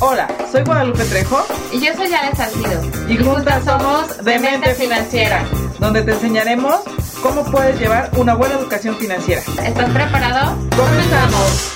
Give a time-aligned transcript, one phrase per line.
[0.00, 2.80] Hola, soy Guadalupe Trejo Y yo soy Janet Salcido.
[3.08, 5.44] y juntas somos Demente Financiera,
[5.78, 6.80] donde te enseñaremos
[7.22, 9.42] cómo puedes llevar una buena educación financiera.
[9.64, 10.56] ¿Estás preparado?
[10.76, 11.72] ¡Comenzamos!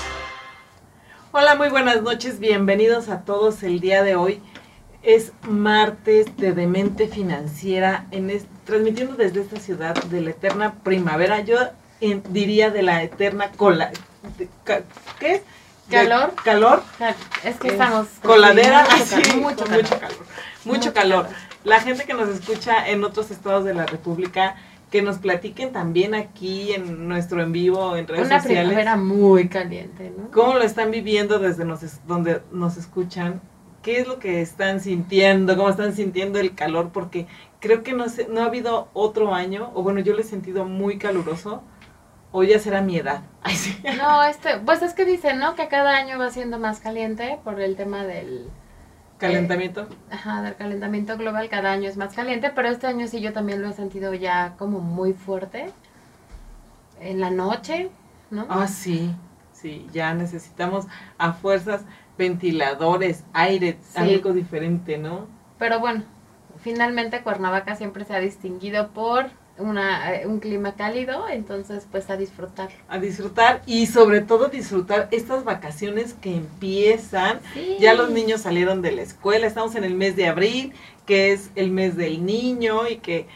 [1.32, 4.40] Hola, muy buenas noches, bienvenidos a todos el día de hoy.
[5.02, 11.40] Es martes de Demente Financiera, en es- transmitiendo desde esta ciudad de la eterna primavera,
[11.40, 11.56] yo
[12.00, 13.90] en- diría de la eterna cola.
[14.38, 14.48] de
[15.20, 15.42] ¿Qué es?
[15.90, 16.34] Calor.
[16.44, 16.82] calor.
[17.44, 18.08] Es que Es estamos...
[18.22, 20.00] coladera, mucho así, calor, con mucho mucho calor.
[20.00, 20.16] calor.
[20.64, 21.22] Mucho Mucho calor.
[21.26, 21.36] calor.
[21.64, 24.56] La gente que nos escucha en otros estados de la República,
[24.90, 29.48] que nos platiquen también aquí en nuestro en vivo, en redes Una sociales, primavera muy
[29.48, 30.30] caliente, ¿no?
[30.30, 33.40] cómo lo están viviendo desde nos donde nos escuchan,
[33.82, 37.26] qué es lo que están sintiendo, cómo están sintiendo el calor, porque
[37.60, 40.64] creo que no, sé, no ha habido otro año, o bueno, yo lo he sentido
[40.64, 41.62] muy caluroso,
[42.36, 43.22] o ya será mi edad.
[43.42, 43.80] Ay, sí.
[43.96, 45.54] No, este, pues es que dicen, ¿no?
[45.54, 48.50] Que cada año va siendo más caliente por el tema del,
[49.18, 49.86] Calentamiento.
[50.10, 51.48] ajá, del calentamiento global.
[51.48, 54.54] Cada año es más caliente, pero este año sí yo también lo he sentido ya
[54.58, 55.66] como muy fuerte.
[57.00, 57.90] En la noche,
[58.32, 58.46] ¿no?
[58.48, 59.14] Ah, sí,
[59.52, 60.86] sí, ya necesitamos
[61.18, 61.82] a fuerzas
[62.18, 63.98] ventiladores, aire, Sí.
[63.98, 65.26] algo diferente, ¿no?
[65.58, 66.02] Pero bueno,
[66.58, 69.26] finalmente Cuernavaca siempre se ha distinguido por
[69.58, 72.70] una, eh, un clima cálido, entonces pues a disfrutar.
[72.88, 77.40] A disfrutar y sobre todo disfrutar estas vacaciones que empiezan.
[77.52, 77.76] Sí.
[77.78, 80.72] Ya los niños salieron de la escuela, estamos en el mes de abril,
[81.06, 83.26] que es el mes del niño y que,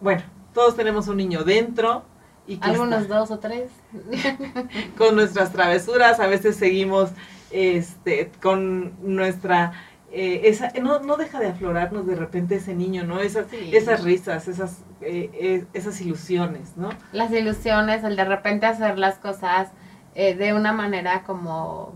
[0.00, 0.22] bueno,
[0.54, 2.04] todos tenemos un niño dentro.
[2.46, 3.70] Y que Algunos está dos o tres.
[4.98, 7.10] con nuestras travesuras, a veces seguimos
[7.50, 9.72] este, con nuestra...
[10.12, 13.20] eh, esa, no, no deja de aflorarnos de repente ese niño, ¿no?
[13.20, 13.70] Esas, Sí.
[13.74, 16.90] esas risas, esas, eh, eh, esas ilusiones, ¿no?
[17.12, 19.68] Las ilusiones, el de repente hacer las cosas
[20.14, 21.94] eh, de una manera como...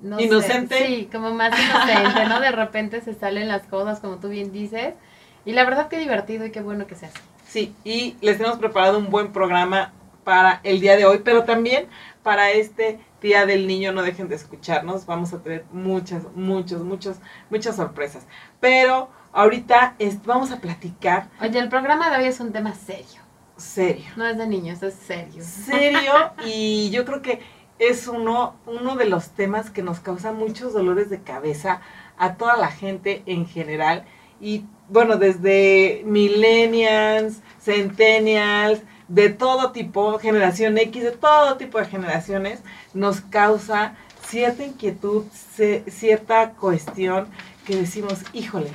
[0.00, 0.86] no sé, Inocente.
[0.86, 2.40] sí, como más inocente, ¿no?
[2.40, 4.94] De repente se salen las cosas, como tú bien dices.
[5.44, 7.18] Y la verdad que divertido y qué bueno que se hace.
[7.46, 9.92] Sí, y les hemos preparado un buen programa
[10.24, 11.86] para el día de hoy, pero también
[12.22, 17.16] para este Día del Niño, no dejen de escucharnos, vamos a tener muchas, muchos, muchos,
[17.48, 18.26] muchas sorpresas.
[18.60, 23.22] Pero ahorita es- vamos a platicar Oye, el programa de hoy es un tema serio.
[23.56, 24.04] serio.
[24.16, 25.42] No es de niños, es serio.
[25.42, 26.12] serio
[26.44, 27.40] y yo creo que
[27.78, 31.80] es uno, uno de los temas que nos causa muchos dolores de cabeza
[32.18, 34.04] a toda la gente en general
[34.38, 42.60] y bueno, desde millennials, centennials, de todo tipo, generación X, de todo tipo de generaciones,
[42.94, 43.94] nos causa
[44.26, 45.24] cierta inquietud,
[45.88, 47.28] cierta cuestión
[47.66, 48.70] que decimos, híjole,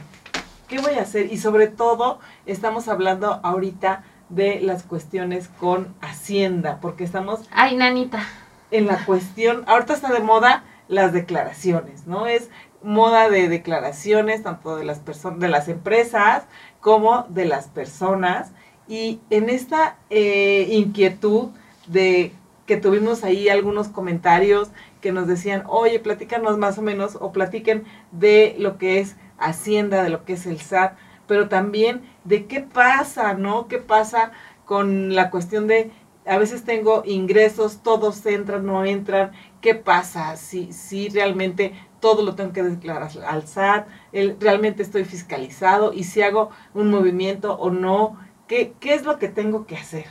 [0.68, 1.32] ¿qué voy a hacer?
[1.32, 8.24] Y sobre todo estamos hablando ahorita de las cuestiones con Hacienda, porque estamos Ay, nanita.
[8.72, 12.28] en la cuestión, ahorita está de moda las declaraciones, ¿no?
[12.28, 12.50] Es
[12.84, 16.44] moda de declaraciones tanto de las personas, de las empresas
[16.80, 18.52] como de las personas
[18.90, 21.50] y en esta eh, inquietud
[21.88, 22.34] de
[22.68, 24.70] que tuvimos ahí algunos comentarios
[25.02, 30.04] que nos decían, oye, platícanos más o menos o platiquen de lo que es Hacienda,
[30.04, 30.98] de lo que es el SAT,
[31.28, 33.70] pero también de qué pasa, ¿no?
[33.70, 34.34] ¿Qué pasa
[34.66, 35.92] con la cuestión de
[36.26, 40.36] a veces tengo ingresos, todos entran, no entran, ¿qué pasa?
[40.38, 46.04] Si, si realmente todo lo tengo que declarar al SAT, el- realmente estoy fiscalizado y
[46.04, 48.18] si hago un movimiento o no,
[48.50, 50.08] ¿qué, qué es lo que tengo que hacer?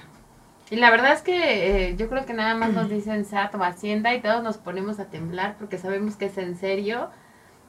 [0.70, 3.64] Y la verdad es que eh, yo creo que nada más nos dicen SAT o
[3.64, 7.10] Hacienda y todos nos ponemos a temblar porque sabemos que es en serio,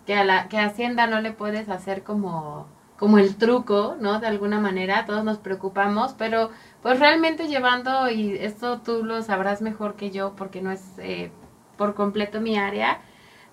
[0.05, 2.67] que a la que a Hacienda no le puedes hacer como
[2.99, 4.19] como el truco, ¿no?
[4.19, 9.61] De alguna manera, todos nos preocupamos, pero pues realmente llevando, y esto tú lo sabrás
[9.61, 11.31] mejor que yo porque no es eh,
[11.77, 12.99] por completo mi área,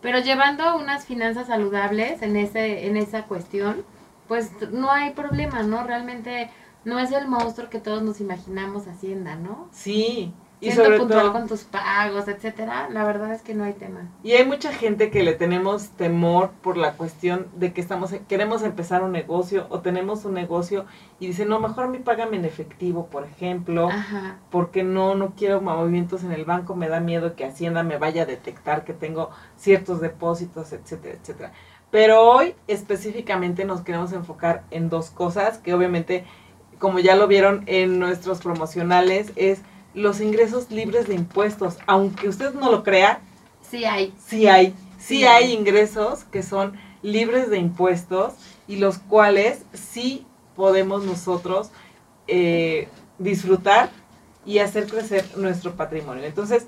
[0.02, 3.84] pero llevando unas finanzas saludables en, ese, en esa cuestión,
[4.26, 5.84] pues no hay problema, ¿no?
[5.84, 6.50] Realmente
[6.86, 9.68] no es el monstruo que todos nos imaginamos Hacienda, ¿no?
[9.72, 13.64] Sí, y Siendo sobre puntual todo, con tus pagos, etcétera, la verdad es que no
[13.64, 14.08] hay tema.
[14.22, 18.62] y hay mucha gente que le tenemos temor por la cuestión de que estamos queremos
[18.62, 20.86] empezar un negocio o tenemos un negocio
[21.18, 23.90] y dicen, no, mejor me págame en efectivo, por ejemplo.
[23.90, 24.38] Ajá.
[24.50, 28.22] porque no, no quiero movimientos en el banco, me da miedo que Hacienda me vaya
[28.22, 31.52] a detectar que tengo ciertos depósitos, etcétera, etcétera.
[31.90, 36.24] Pero hoy específicamente nos queremos enfocar en dos cosas que obviamente,
[36.78, 39.60] como ya lo vieron en nuestros promocionales, es
[39.94, 41.78] los ingresos libres de impuestos.
[41.86, 43.20] Aunque usted no lo crea,
[43.60, 44.14] Sí hay.
[44.16, 45.52] sí hay, sí Sí hay hay.
[45.52, 48.34] ingresos que son libres de impuestos
[48.66, 51.70] y los cuales sí podemos nosotros
[52.26, 52.88] eh,
[53.18, 53.90] disfrutar
[54.44, 56.24] y hacer crecer nuestro patrimonio.
[56.24, 56.66] Entonces,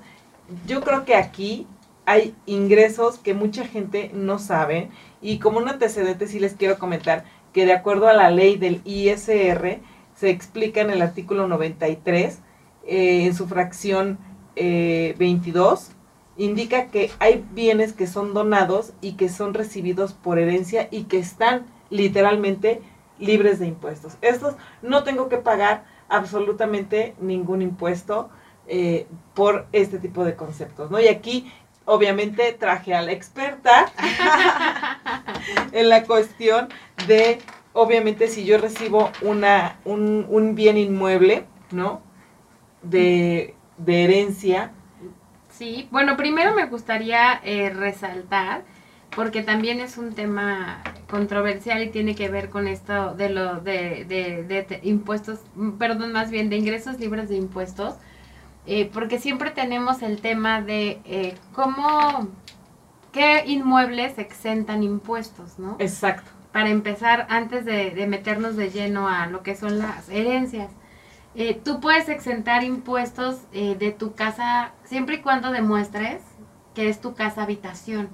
[0.65, 1.67] yo creo que aquí
[2.05, 4.89] hay ingresos que mucha gente no sabe
[5.21, 8.81] y como un antecedente sí les quiero comentar que de acuerdo a la ley del
[8.85, 9.79] ISR
[10.19, 12.39] se explica en el artículo 93
[12.85, 14.17] eh, en su fracción
[14.55, 15.91] 22
[16.35, 21.19] indica que hay bienes que son donados y que son recibidos por herencia y que
[21.19, 22.81] están literalmente
[23.19, 24.17] libres de impuestos.
[24.21, 28.29] Estos no tengo que pagar absolutamente ningún impuesto
[28.67, 30.99] eh, por este tipo de conceptos, ¿no?
[30.99, 31.51] Y aquí
[31.85, 33.91] obviamente traje a la experta
[35.71, 36.69] en la cuestión
[37.07, 37.39] de,
[37.73, 42.01] obviamente, si yo recibo una, un, un bien inmueble, ¿no?
[42.81, 44.71] De, de herencia,
[45.59, 48.63] Sí, bueno, primero me gustaría eh, resaltar,
[49.13, 54.05] porque también es un tema controversial y tiene que ver con esto de lo de,
[54.05, 57.95] de, impuestos, mm, perdón, más bien de ingresos libres de impuestos,
[58.67, 62.29] eh, porque siempre tenemos el tema de eh, cómo,
[63.11, 65.75] qué inmuebles exentan impuestos, ¿no?
[65.79, 66.31] Exacto.
[66.51, 70.71] Para empezar, antes de, de meternos de lleno a lo que son las herencias.
[71.35, 76.21] Eh, tú puedes exentar impuestos eh, de tu casa siempre y cuando demuestres
[76.73, 78.09] que es tu casa habitación.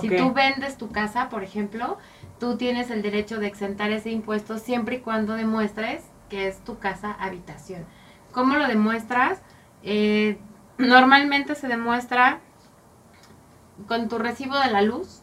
[0.00, 1.96] Si tú vendes tu casa, por ejemplo,
[2.38, 6.78] tú tienes el derecho de exentar ese impuesto siempre y cuando demuestres que es tu
[6.78, 7.86] casa habitación.
[8.32, 9.40] ¿Cómo lo demuestras?
[9.82, 10.38] Eh,
[10.76, 12.40] normalmente se demuestra
[13.86, 15.22] con tu recibo de la luz,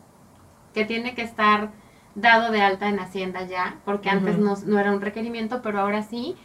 [0.74, 1.70] que tiene que estar
[2.16, 6.04] dado de alta en Hacienda ya, porque antes no, no, era un requerimiento, pero ahora
[6.04, 6.36] sí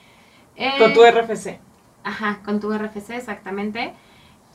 [0.79, 1.59] con tu RFC.
[2.05, 3.95] Ajá, con tu RFC, exactamente.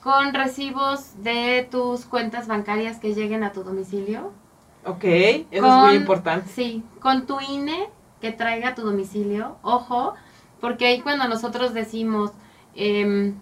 [0.04, 4.32] Con recibos de tus cuentas bancarias que lleguen a tu domicilio.
[4.86, 6.48] Ok, eso es muy importante.
[6.50, 7.90] Sí, con tu INE
[8.22, 9.58] que traiga a tu domicilio.
[9.64, 10.14] Ojo,
[10.62, 12.32] porque ahí cuando nosotros decimos,
[12.76, 13.34] eh,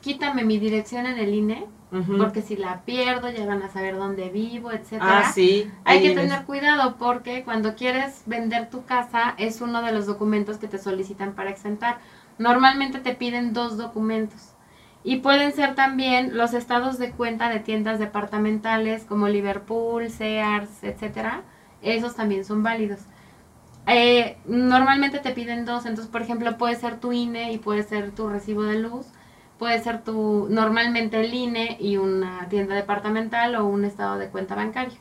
[0.00, 4.28] quítame mi dirección en el INE, porque si la pierdo ya van a saber dónde
[4.28, 5.20] vivo, etcétera.
[5.20, 5.70] Ah, sí.
[5.84, 10.58] Hay que tener cuidado porque cuando quieres vender tu casa es uno de los documentos
[10.58, 11.98] que te solicitan para exentar.
[12.38, 14.52] Normalmente te piden dos documentos.
[15.04, 21.42] Y pueden ser también los estados de cuenta de tiendas departamentales como Liverpool, Sears, etcétera.
[21.82, 23.00] Esos también son válidos.
[23.86, 28.10] Eh, normalmente te piden dos, entonces por ejemplo puede ser tu INE y puede ser
[28.10, 29.06] tu recibo de luz
[29.58, 34.54] puede ser tu normalmente el INE y una tienda departamental o un estado de cuenta
[34.54, 34.98] bancario.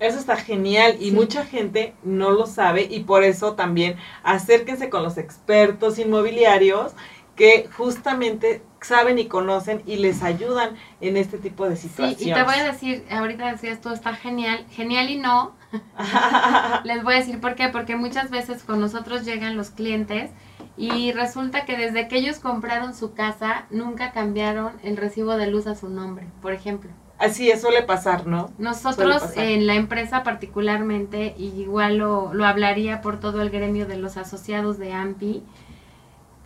[0.00, 5.04] Eso está genial y mucha gente no lo sabe y por eso también acérquense con
[5.04, 6.92] los expertos inmobiliarios
[7.36, 12.18] que justamente saben y conocen y les ayudan en este tipo de situaciones.
[12.18, 15.54] Sí, y te voy a decir, ahorita decías tú está genial, genial y no.
[16.84, 20.30] les voy a decir por qué, porque muchas veces con nosotros llegan los clientes
[20.76, 25.66] y resulta que desde que ellos compraron su casa, nunca cambiaron el recibo de luz
[25.66, 26.90] a su nombre, por ejemplo.
[27.18, 28.50] Así es, suele pasar, ¿no?
[28.58, 33.96] Nosotros en la empresa particularmente, y igual lo, lo hablaría por todo el gremio de
[33.96, 35.44] los asociados de AMPI,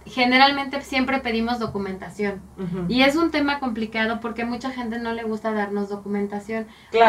[0.09, 2.41] generalmente siempre pedimos documentación.
[2.89, 6.67] Y es un tema complicado porque mucha gente no le gusta darnos documentación.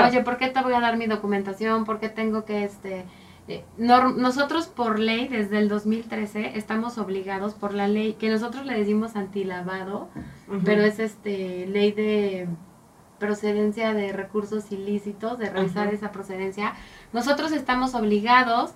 [0.08, 1.86] Oye, ¿por qué te voy a dar mi documentación?
[1.86, 3.06] ¿Por qué tengo que este
[3.50, 8.78] eh, nosotros por ley, desde el 2013, estamos obligados por la ley, que nosotros le
[8.78, 10.08] decimos antilavado,
[10.64, 12.48] pero es este ley de
[13.18, 16.74] procedencia de recursos ilícitos, de revisar esa procedencia.
[17.12, 18.76] Nosotros estamos obligados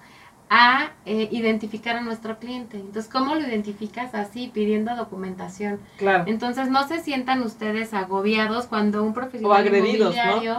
[0.49, 2.77] a eh, identificar a nuestro cliente.
[2.77, 4.13] Entonces, ¿cómo lo identificas?
[4.13, 5.79] Así, pidiendo documentación.
[5.97, 6.25] Claro.
[6.27, 10.15] Entonces, no se sientan ustedes agobiados cuando un profesional o agredidos,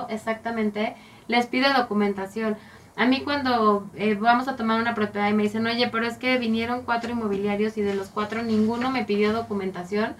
[0.08, 0.96] exactamente,
[1.28, 2.56] les pide documentación.
[2.96, 6.16] A mí cuando eh, vamos a tomar una propiedad y me dicen, oye, pero es
[6.16, 10.14] que vinieron cuatro inmobiliarios y de los cuatro ninguno me pidió documentación,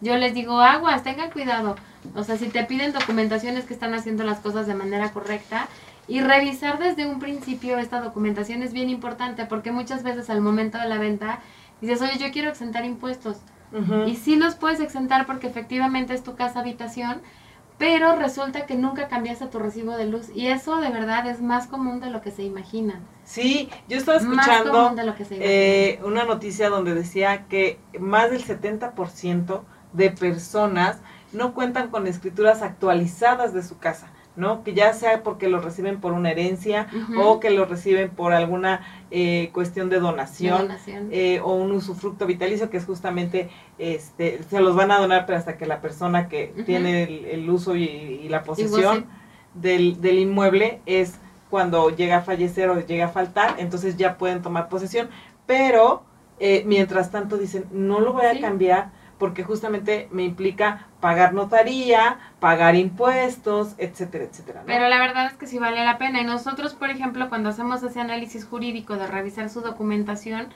[0.00, 1.76] yo les digo, aguas, tengan cuidado.
[2.14, 5.68] O sea, si te piden documentación es que están haciendo las cosas de manera correcta.
[6.08, 10.78] Y revisar desde un principio esta documentación es bien importante porque muchas veces al momento
[10.78, 11.40] de la venta
[11.80, 13.38] dices, oye, yo quiero exentar impuestos.
[14.08, 17.20] Y sí los puedes exentar porque efectivamente es tu casa habitación,
[17.80, 21.66] pero resulta que nunca cambiaste tu recibo de luz y eso de verdad es más
[21.66, 23.00] común de lo que se imaginan.
[23.24, 24.94] Sí, yo estaba escuchando
[25.30, 29.62] eh, una noticia donde decía que más del 70%
[29.94, 30.98] de personas
[31.32, 34.08] no cuentan con escrituras actualizadas de su casa.
[34.40, 34.64] ¿No?
[34.64, 38.80] Que ya sea porque lo reciben por una herencia o que lo reciben por alguna
[39.10, 40.68] eh, cuestión de donación,
[41.10, 45.38] eh, o un usufructo vitalicio que es justamente, este, se los van a donar pero
[45.38, 49.06] hasta que la persona que tiene el, uso y, la posesión
[49.54, 51.14] del, del inmueble es
[51.50, 55.10] cuando llega a fallecer o llega a faltar, entonces ya pueden tomar posesión,
[55.46, 56.02] pero
[56.38, 62.18] eh, mientras tanto dicen, no lo voy a cambiar porque justamente me implica pagar notaría,
[62.40, 64.62] pagar impuestos, etcétera, etcétera.
[64.66, 66.20] Pero la verdad es que sí vale la pena.
[66.20, 70.48] Y nosotros, por ejemplo, cuando hacemos ese análisis jurídico de revisar su documentación,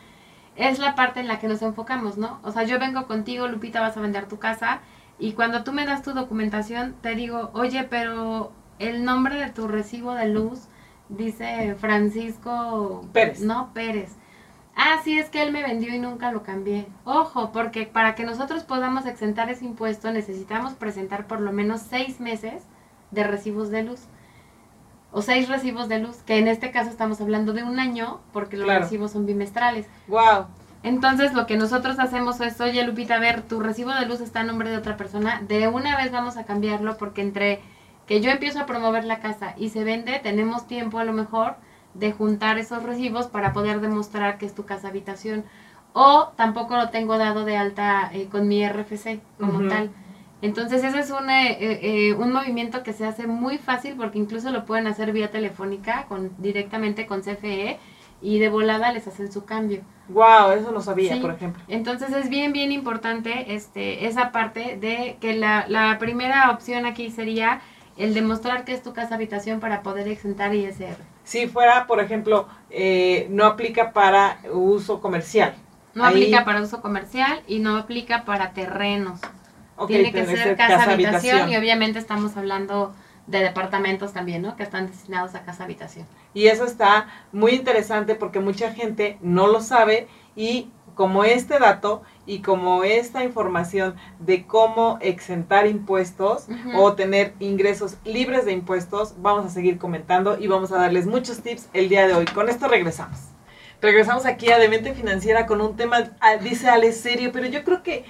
[0.57, 2.41] es la parte en la que nos enfocamos, ¿no?
[2.43, 4.81] O sea, yo vengo contigo, Lupita, vas a vender tu casa,
[5.19, 9.69] y cuando tú me das tu documentación, te digo, oye, pero el nombre de tu
[9.69, 10.69] recibo de luz
[11.09, 13.41] dice Francisco Pérez.
[13.41, 14.17] No, Pérez.
[14.77, 16.87] Ah, sí, es que él me vendió y nunca lo cambié.
[17.05, 22.21] Ojo, porque para que nosotros podamos exentar ese impuesto necesitamos presentar por lo menos seis
[22.21, 22.65] meses
[23.11, 24.01] de recibos de luz.
[25.13, 28.57] O seis recibos de luz, que en este caso estamos hablando de un año, porque
[28.57, 29.87] los recibos son bimestrales.
[30.09, 30.47] Wow.
[30.83, 34.41] Entonces lo que nosotros hacemos es, oye Lupita, a ver, tu recibo de luz está
[34.41, 37.61] a nombre de otra persona, de una vez vamos a cambiarlo porque entre
[38.07, 41.57] que yo empiezo a promover la casa y se vende, tenemos tiempo a lo mejor
[41.95, 45.45] de juntar esos recibos para poder demostrar que es tu casa habitación.
[45.93, 49.91] O tampoco lo tengo dado de alta eh, con mi RFC como tal.
[50.43, 54.51] Entonces ese es un, eh, eh, un movimiento que se hace muy fácil porque incluso
[54.51, 57.79] lo pueden hacer vía telefónica con, directamente con CFE
[58.21, 59.83] y de volada les hacen su cambio.
[60.09, 61.63] Wow, eso no sabía, por ejemplo.
[61.69, 67.11] Entonces es bien, bien importante este, esa parte de que la, la primera opción aquí
[67.11, 67.63] sería
[67.97, 71.14] el demostrar que es tu casa habitación para poder exentar ISR.
[71.25, 75.55] Si fuera, por ejemplo, eh, no aplica para uso comercial.
[75.95, 79.21] No aplica para uso comercial y no aplica para terrenos.
[79.87, 82.95] tiene que ser, casa, habitación, y obviamente estamos hablando
[83.27, 84.57] de departamentos también, ¿no?
[84.57, 86.07] Que están destinados a casa habitación.
[86.35, 92.03] Y eso está muy interesante porque mucha gente no lo sabe y como este dato
[92.27, 99.47] y como esta información de cómo exentar impuestos o tener ingresos libres de impuestos, vamos
[99.47, 102.25] a seguir comentando y vamos a darles muchos tips el día de hoy.
[102.27, 103.19] Con esto regresamos.
[103.81, 107.83] Regresamos aquí a Demente Financiera con un tema, ah, dice Ale, serio, pero yo creo
[107.83, 108.05] que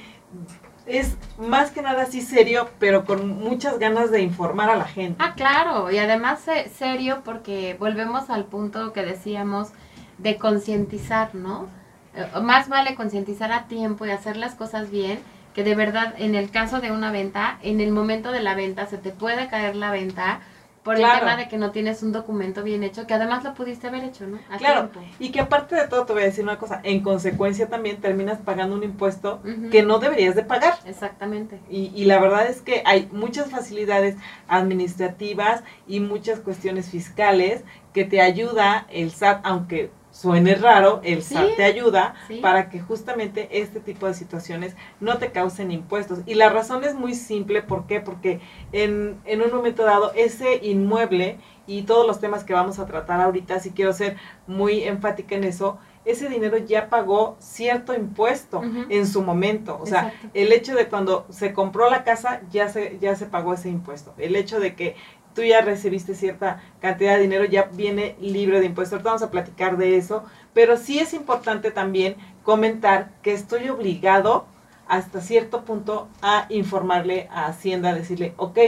[0.87, 5.17] es más que nada así serio, pero con muchas ganas de informar a la gente.
[5.19, 6.45] Ah, claro, y además
[6.77, 9.71] serio porque volvemos al punto que decíamos
[10.19, 11.69] de concientizar, ¿no?
[12.17, 15.19] Eh, más vale concientizar a tiempo y hacer las cosas bien,
[15.55, 18.87] que de verdad en el caso de una venta, en el momento de la venta
[18.87, 20.41] se te puede caer la venta
[20.85, 23.87] por el tema de que no tienes un documento bien hecho, que además lo pudiste
[23.87, 24.39] haber hecho, ¿no?
[24.59, 28.03] claro, y que aparte de todo te voy a decir una cosa, en consecuencia también
[28.03, 29.41] terminas pagando un impuesto
[29.71, 30.75] que no deberías de pagar.
[30.85, 31.59] Exactamente.
[31.71, 34.17] Y, y la verdad es que hay muchas facilidades
[34.47, 41.57] administrativas y muchas cuestiones fiscales que te ayuda el SAT, aunque suene raro, el SAT
[41.57, 46.21] te ayuda para que justamente este tipo de situaciones no te causen impuestos.
[46.25, 48.01] Y la razón es muy simple, ¿por qué?
[48.01, 48.41] Porque
[48.71, 53.21] en, en un momento dado ese inmueble y todos los temas que vamos a tratar
[53.21, 54.17] ahorita, si quiero ser
[54.47, 59.79] muy enfática en eso, ese dinero ya pagó cierto impuesto en su momento.
[59.81, 63.55] O sea, el hecho de cuando se compró la casa, ya se, ya se pagó
[63.55, 64.15] ese impuesto.
[64.19, 64.97] El hecho de que
[65.35, 68.95] tú ya recibiste cierta cantidad de dinero, ya viene libre de impuestos.
[68.95, 74.47] Ahorita vamos a platicar de eso, pero sí es importante también comentar que estoy obligado
[74.87, 78.59] hasta cierto punto a informarle a Hacienda, decirle, ok,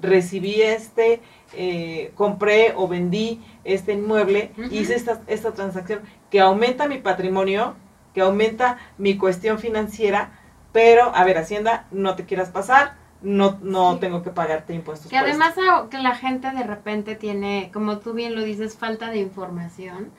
[0.00, 1.20] recibí este,
[1.54, 7.74] eh, compré o vendí este inmueble, hice esta, esta transacción que aumenta mi patrimonio,
[8.14, 10.38] que aumenta mi cuestión financiera,
[10.72, 15.10] pero, a ver, Hacienda, no te quieras pasar, no, no tengo que pagarte impuestos.
[15.10, 15.54] Que además
[15.90, 20.10] que la gente de repente tiene, como tú bien lo dices, falta de información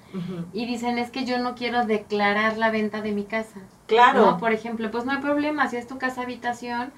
[0.53, 3.61] y dicen es que yo no quiero declarar la venta de mi casa.
[3.85, 4.37] Claro.
[4.39, 6.91] Por ejemplo, pues no hay problema, si es tu casa habitación,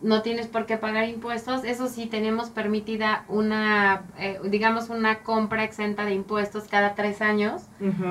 [0.00, 1.64] no tienes por qué pagar impuestos.
[1.64, 7.62] Eso sí, tenemos permitida una, eh, digamos, una compra exenta de impuestos cada tres años.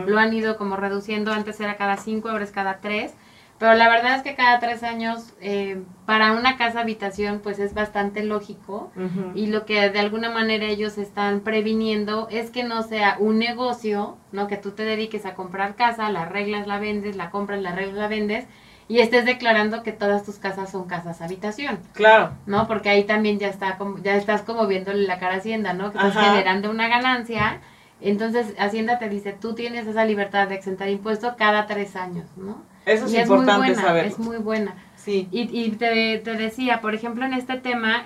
[0.07, 3.13] Lo han ido como reduciendo, antes era cada cinco, ahora es cada tres.
[3.59, 7.73] Pero la verdad es que cada tres años, eh, para una casa habitación, pues es
[7.73, 8.91] bastante lógico.
[9.35, 14.17] Y lo que de alguna manera ellos están previniendo es que no sea un negocio,
[14.31, 14.47] ¿no?
[14.47, 17.95] Que tú te dediques a comprar casa, la reglas, la vendes, la compras, la reglas,
[17.95, 18.45] la vendes.
[18.89, 21.79] Y estés declarando que todas tus casas son casas habitación.
[21.93, 22.31] Claro.
[22.45, 22.67] ¿No?
[22.67, 25.91] Porque ahí también ya está como, ya estás como viéndole la cara a Hacienda, ¿no?
[25.91, 27.61] Que estás generando una ganancia.
[28.01, 32.72] Entonces Hacienda te dice, tú tienes esa libertad de exentar impuestos cada tres años, ¿no?
[32.85, 34.05] Eso es importante saber.
[34.05, 34.75] Es muy buena.
[34.95, 35.27] Sí.
[35.31, 38.05] Y, y te, te, decía, por ejemplo, en este tema,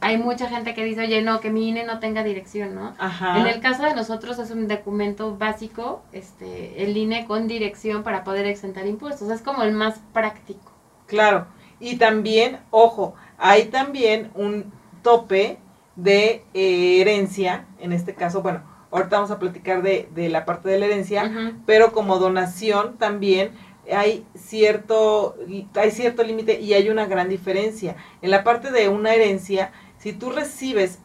[0.00, 2.94] hay mucha gente que dice, oye, no, que mi INE no tenga dirección, ¿no?
[2.98, 3.40] Ajá.
[3.40, 8.22] En el caso de nosotros es un documento básico, este, el INE con dirección para
[8.22, 9.30] poder exentar impuestos.
[9.30, 10.72] Es como el más práctico.
[11.06, 11.46] Claro.
[11.80, 14.72] Y también, ojo, hay también un
[15.02, 15.58] tope
[15.96, 20.68] de eh, herencia, en este caso, bueno, ahorita vamos a platicar de, de la parte
[20.68, 23.50] de la herencia, pero como donación también
[23.92, 25.36] hay cierto,
[25.74, 27.96] hay cierto límite y hay una gran diferencia.
[28.22, 31.00] En la parte de una herencia, si tú recibes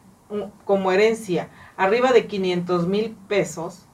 [0.64, 3.86] como herencia arriba de 500 mil pesos,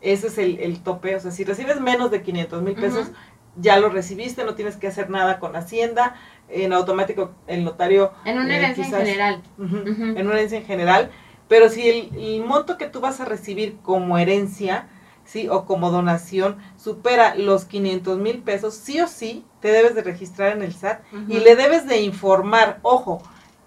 [0.00, 3.10] ese es el, tope, o sea, si recibes menos de 500 mil pesos,
[3.56, 6.14] ya lo recibiste, no tienes que hacer nada con Hacienda,
[6.48, 8.12] en automático el notario...
[8.24, 9.42] En una eh, herencia en general.
[9.58, 11.10] En una herencia en general,
[11.48, 14.88] pero si el, monto que tú vas a recibir como herencia,
[15.28, 20.02] sí, o como donación, supera los 500 mil pesos, sí o sí, te debes de
[20.02, 23.22] registrar en el SAT y le debes de informar, ojo,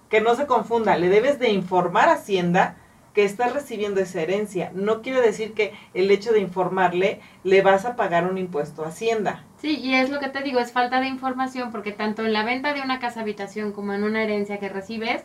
[0.09, 2.77] que no se confunda, le debes de informar a Hacienda
[3.13, 4.71] que estás recibiendo esa herencia.
[4.73, 8.87] No quiere decir que el hecho de informarle le vas a pagar un impuesto a
[8.87, 9.43] Hacienda.
[9.57, 12.43] Sí, y es lo que te digo, es falta de información porque tanto en la
[12.43, 15.23] venta de una casa habitación como en una herencia que recibes,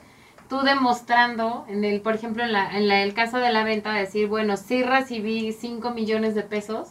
[0.48, 4.28] tú demostrando, en el, por ejemplo, en, la, en el caso de la venta, decir,
[4.28, 6.88] bueno, sí recibí 5 millones de pesos,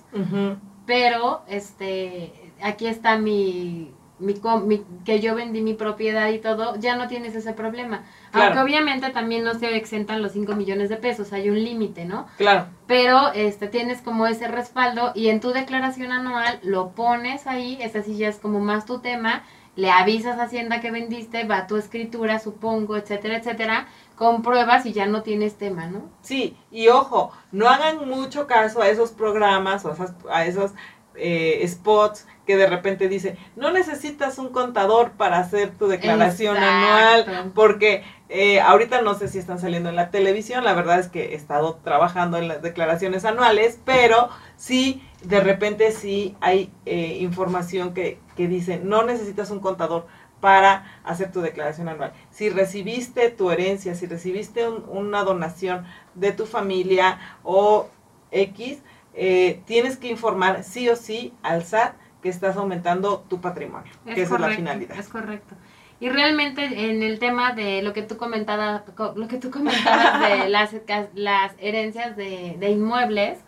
[0.85, 7.07] pero este, aquí está mi mi, que yo vendí mi propiedad y todo, ya no
[7.07, 8.03] tienes ese problema.
[8.31, 12.27] Aunque obviamente también no se exentan los 5 millones de pesos, hay un límite, ¿no?
[12.37, 12.67] Claro.
[12.87, 18.03] Pero este tienes como ese respaldo y en tu declaración anual lo pones ahí, ese
[18.03, 19.43] sí ya es como más tu tema,
[19.75, 25.05] le avisas a Hacienda que vendiste, va tu escritura, supongo, etcétera, etcétera, compruebas y ya
[25.05, 26.09] no tienes tema, ¿no?
[26.21, 29.95] Sí, y ojo, no hagan mucho caso a esos programas o
[30.29, 30.71] a esos
[31.15, 37.51] eh, spots que de repente dice, no necesitas un contador para hacer tu declaración anual,
[37.55, 41.31] porque eh, ahorita no sé si están saliendo en la televisión, la verdad es que
[41.31, 47.93] he estado trabajando en las declaraciones anuales, pero sí, de repente sí hay eh, información
[47.93, 50.07] que, que dice, no necesitas un contador
[50.41, 52.13] para hacer tu declaración anual.
[52.29, 57.89] Si recibiste tu herencia, si recibiste una donación de tu familia o
[58.31, 58.79] X,
[59.13, 64.23] eh, tienes que informar sí o sí al SAT que estás aumentando tu patrimonio, que
[64.23, 64.99] esa es la finalidad.
[64.99, 65.55] Es correcto.
[65.99, 68.83] Y realmente en el tema de lo que tú comentabas,
[69.15, 70.75] lo que tú comentabas de las,
[71.13, 73.39] las herencias de, inmuebles,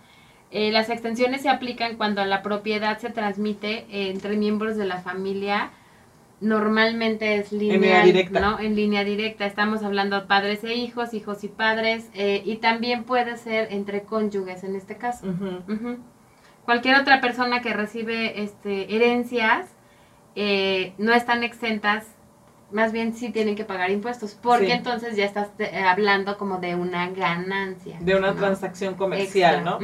[0.51, 5.71] eh, las extensiones se aplican cuando la propiedad se transmite entre miembros de la familia
[6.39, 8.39] normalmente es lineal, en línea directa.
[8.39, 8.59] ¿no?
[8.59, 9.45] En línea directa.
[9.45, 14.03] Estamos hablando de padres e hijos, hijos y padres, eh, y también puede ser entre
[14.03, 15.25] cónyuges en este caso.
[16.65, 19.69] Cualquier otra persona que recibe este, herencias
[20.35, 22.05] eh, no están exentas,
[22.71, 26.75] más bien sí tienen que pagar impuestos, porque entonces ya estás eh, hablando como de
[26.75, 27.97] una ganancia.
[28.01, 29.79] De una transacción comercial, ¿no?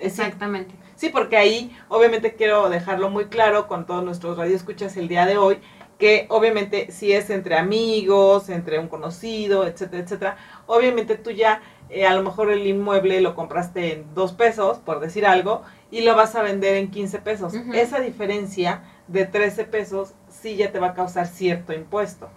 [0.00, 0.74] Exactamente.
[0.96, 5.38] Sí, porque ahí obviamente quiero dejarlo muy claro con todos nuestros radioescuchas el día de
[5.38, 5.58] hoy,
[5.98, 12.06] que obviamente si es entre amigos, entre un conocido, etcétera, etcétera, obviamente tú ya eh,
[12.06, 16.14] a lo mejor el inmueble lo compraste en dos pesos, por decir algo, y lo
[16.14, 17.54] vas a vender en 15 pesos.
[17.72, 22.28] Esa diferencia de 13 pesos sí ya te va a causar cierto impuesto.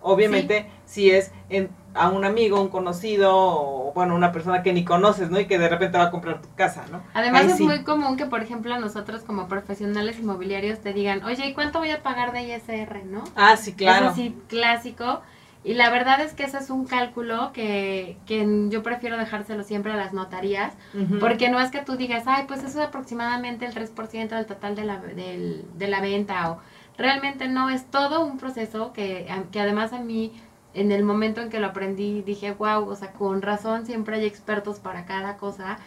[0.00, 4.84] Obviamente, si es en, a un amigo, un conocido, o bueno, una persona que ni
[4.84, 5.40] conoces, ¿no?
[5.40, 7.02] Y que de repente va a comprar tu casa, ¿no?
[7.14, 11.54] Además es muy común que, por ejemplo, nosotros como profesionales inmobiliarios te digan, oye, ¿y
[11.54, 13.24] cuánto voy a pagar de ISR, no?
[13.34, 14.06] Ah, sí, claro.
[14.06, 15.20] Es así, clásico.
[15.62, 19.92] Y la verdad es que ese es un cálculo que, que yo prefiero dejárselo siempre
[19.92, 20.72] a las notarías,
[21.18, 24.74] porque no es que tú digas, ay, pues eso es aproximadamente el 3% del total
[24.74, 26.60] de la, del, de la venta, o
[26.96, 30.32] realmente no, es todo un proceso que, que además a mí
[30.74, 34.26] en el momento en que lo aprendí dije, wow, o sea, con razón siempre hay
[34.26, 35.78] expertos para cada cosa.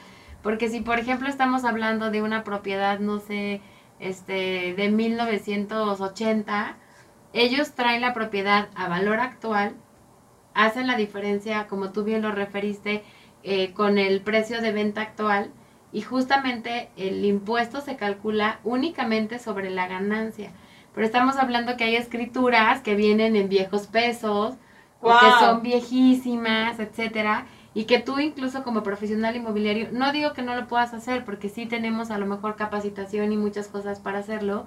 [0.42, 3.62] Porque si, por ejemplo, estamos hablando de una propiedad, no sé,
[4.00, 6.78] este, de 1980,
[7.34, 9.76] ellos traen la propiedad a valor actual,
[10.54, 13.04] hacen la diferencia, como tú bien lo referiste,
[13.44, 15.52] eh, con el precio de venta actual
[15.92, 20.52] y justamente el impuesto se calcula únicamente sobre la ganancia.
[20.94, 24.56] Pero estamos hablando que hay escrituras que vienen en viejos pesos,
[25.04, 30.56] que son viejísimas, etcétera, y que tú incluso como profesional inmobiliario, no digo que no
[30.56, 34.66] lo puedas hacer, porque sí tenemos a lo mejor capacitación y muchas cosas para hacerlo,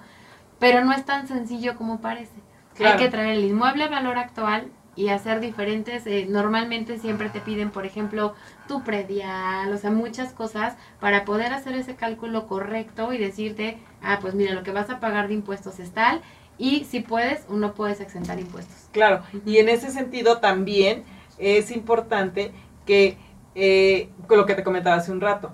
[0.59, 2.41] pero no es tan sencillo como parece.
[2.85, 7.41] Hay que traer el inmueble a valor actual y hacer diferentes, eh, normalmente siempre te
[7.41, 8.35] piden, por ejemplo,
[8.67, 14.19] tu predial, o sea, muchas cosas para poder hacer ese cálculo correcto y decirte, ah,
[14.21, 16.23] pues mira, lo que vas a pagar de impuestos es tal,
[16.59, 18.89] y si puedes uno puedes exentar impuestos.
[18.93, 21.05] Claro, y en ese sentido también
[21.39, 22.53] es importante
[22.87, 23.19] que,
[23.55, 25.51] eh, con lo que te comentaba hace un rato,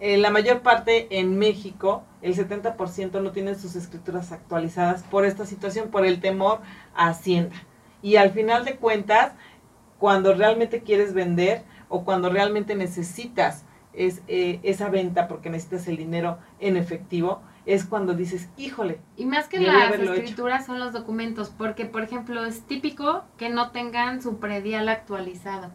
[0.00, 5.46] en la mayor parte en México, el 70% no tienen sus escrituras actualizadas por esta
[5.46, 6.60] situación, por el temor
[6.94, 7.56] a Hacienda.
[8.02, 9.32] Y al final de cuentas,
[9.98, 15.96] cuando realmente quieres vender o cuando realmente necesitas es, eh, esa venta porque necesitas el
[15.96, 19.00] dinero en efectivo, es cuando dices, híjole.
[19.16, 20.12] Y más que las hecho.
[20.12, 25.70] escrituras son los documentos, porque por ejemplo es típico que no tengan su predial actualizado.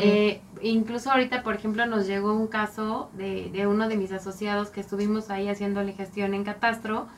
[0.00, 4.70] Eh, incluso ahorita, por ejemplo, nos llegó un caso de, de uno de mis asociados
[4.70, 7.08] que estuvimos ahí haciéndole gestión en Catastro,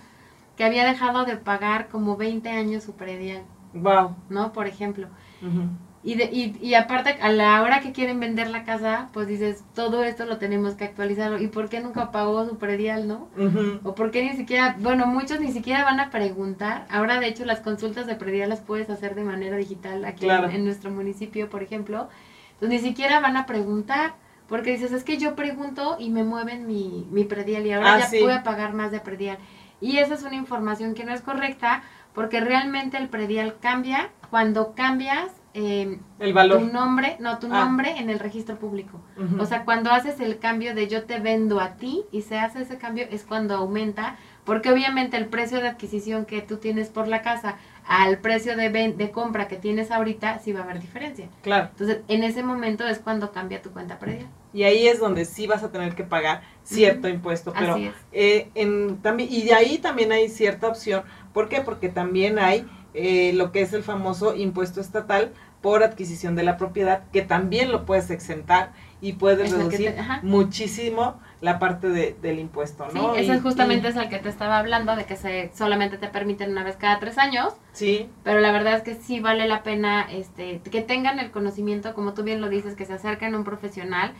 [0.56, 3.44] que había dejado de pagar como 20 años su predial,
[3.74, 4.16] wow.
[4.28, 4.52] ¿no?
[4.52, 5.06] Por ejemplo.
[6.04, 9.64] Y, de, y, y aparte, a la hora que quieren vender la casa, pues dices,
[9.74, 11.42] todo esto lo tenemos que actualizar.
[11.42, 13.28] ¿Y por qué nunca pagó su predial, no?
[13.82, 16.86] O por qué ni siquiera, bueno, muchos ni siquiera van a preguntar.
[16.88, 20.30] Ahora, de hecho, las consultas de predial las puedes hacer de manera digital aquí en-
[20.30, 20.48] Claro.
[20.50, 22.08] en, nuestro municipio, por ejemplo.
[22.54, 24.14] Entonces, ni siquiera van a preguntar.
[24.48, 27.98] Porque dices, es que yo pregunto y me mueven mi, mi predial y ahora Ah,
[27.98, 28.24] ya sí.
[28.30, 29.36] a pagar más de predial.
[29.80, 31.82] Y esa es una información que no es correcta
[32.14, 36.58] porque realmente el predial cambia cuando cambias eh, El valor.
[36.60, 37.64] tu nombre, no, tu Ah.
[37.64, 39.00] nombre en el registro público.
[39.38, 42.62] O sea, cuando haces el cambio de yo te vendo a ti y se hace
[42.62, 47.08] ese cambio es cuando aumenta, porque obviamente el precio de adquisición que tú tienes por
[47.08, 47.56] la casa
[47.86, 51.28] al precio de, ven- de compra que tienes ahorita, sí va a haber diferencia.
[51.42, 51.68] claro.
[51.72, 54.28] Entonces, en ese momento es cuando cambia tu cuenta predial.
[54.52, 57.94] Y ahí es donde sí vas a tener que pagar cierto impuesto, pero Así es.
[58.12, 61.02] eh, en, también, y de ahí también hay cierta opción.
[61.32, 61.60] ¿Por qué?
[61.60, 66.56] Porque también hay eh, lo que es el famoso impuesto estatal por adquisición de la
[66.56, 72.16] propiedad, que también lo puedes exentar y puedes Es reducir te- muchísimo la parte de-
[72.22, 73.14] del impuesto, Sí, ¿no?
[73.14, 75.98] ese Y- es justamente y- es el que te estaba hablando, de que se solamente
[75.98, 79.46] te permiten una vez cada tres años, sí, pero la verdad es que sí vale
[79.48, 83.34] la pena este, que tengan el conocimiento, como tú bien lo dices, que se acerquen
[83.34, 84.12] a un profesional,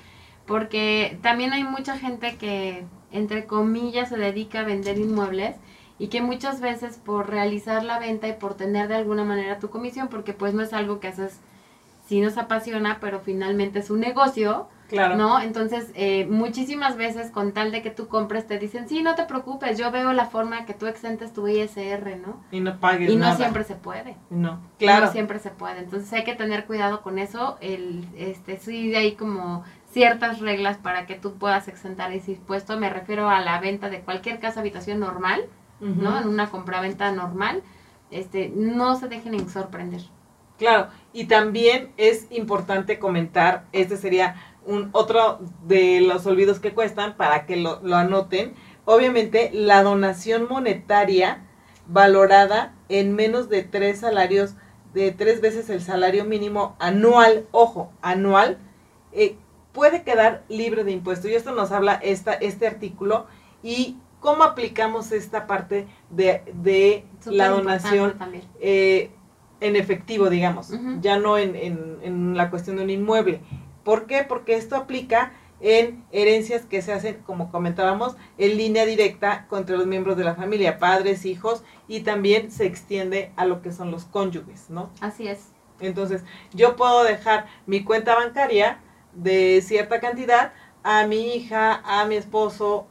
[0.46, 5.56] porque también hay mucha gente que, entre comillas, se dedica a vender inmuebles
[5.98, 9.70] y que muchas veces por realizar la venta y por tener de alguna manera tu
[9.70, 11.40] comisión, porque pues no es algo que haces
[12.06, 15.16] si nos apasiona, pero finalmente es un negocio, claro.
[15.16, 15.40] ¿no?
[15.40, 19.24] Entonces, eh, muchísimas veces con tal de que tú compres te dicen, sí, no te
[19.24, 22.42] preocupes, yo veo la forma que tú exentes tu ISR, ¿no?
[22.50, 23.36] Y no pagues Y no nada.
[23.36, 24.16] siempre se puede.
[24.30, 25.06] No, claro.
[25.06, 25.80] No siempre se puede.
[25.80, 27.58] Entonces hay que tener cuidado con eso.
[27.60, 32.78] El, este, sí hay como ciertas reglas para que tú puedas exentar ese impuesto.
[32.78, 35.42] Me refiero a la venta de cualquier casa habitación normal,
[35.80, 36.18] ¿no?
[36.18, 37.62] En una compraventa normal.
[38.10, 40.02] Este, no se dejen sorprender.
[40.58, 44.34] Claro, y también es importante comentar, este sería
[44.66, 48.54] un otro de los olvidos que cuestan para que lo, lo anoten.
[48.84, 51.44] Obviamente, la donación monetaria
[51.86, 54.54] valorada en menos de tres salarios,
[54.94, 58.58] de tres veces el salario mínimo anual, ojo, anual,
[59.12, 59.36] eh,
[59.72, 61.28] puede quedar libre de impuesto.
[61.28, 63.26] Y esto nos habla esta, este artículo
[63.62, 67.04] y cómo aplicamos esta parte de, de
[67.36, 68.10] la donación
[68.60, 69.10] eh,
[69.60, 73.40] en efectivo, digamos, ya no en, en- en la cuestión de un inmueble.
[73.84, 74.24] ¿Por qué?
[74.28, 79.86] Porque esto aplica en herencias que se hacen, como comentábamos, en línea directa contra los
[79.88, 84.04] miembros de la familia, padres, hijos, y también se extiende a lo que son los
[84.04, 84.90] cónyuges, ¿no?
[85.00, 85.48] Así es.
[85.80, 88.78] Entonces, yo puedo dejar mi cuenta bancaria
[89.14, 90.52] de cierta cantidad
[90.84, 92.86] a mi hija, a mi esposo,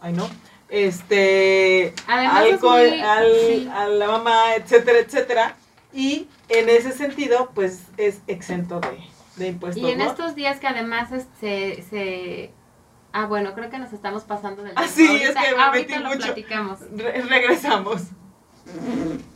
[0.00, 0.28] ay no,
[0.74, 3.68] este, Además al es muy- al- sí.
[3.72, 5.56] a la mamá, etcétera, etcétera.
[5.92, 8.98] Y en ese sentido, pues es exento de,
[9.36, 10.04] de impuestos, Y en ¿no?
[10.10, 11.10] estos días que además
[11.40, 12.50] se, se...
[13.12, 15.88] Ah, bueno, creo que nos estamos pasando del Ah, sí, Ahorita- es que me ahorita
[15.92, 16.20] metí lo mucho.
[16.26, 16.78] platicamos.
[16.96, 18.02] Re- regresamos.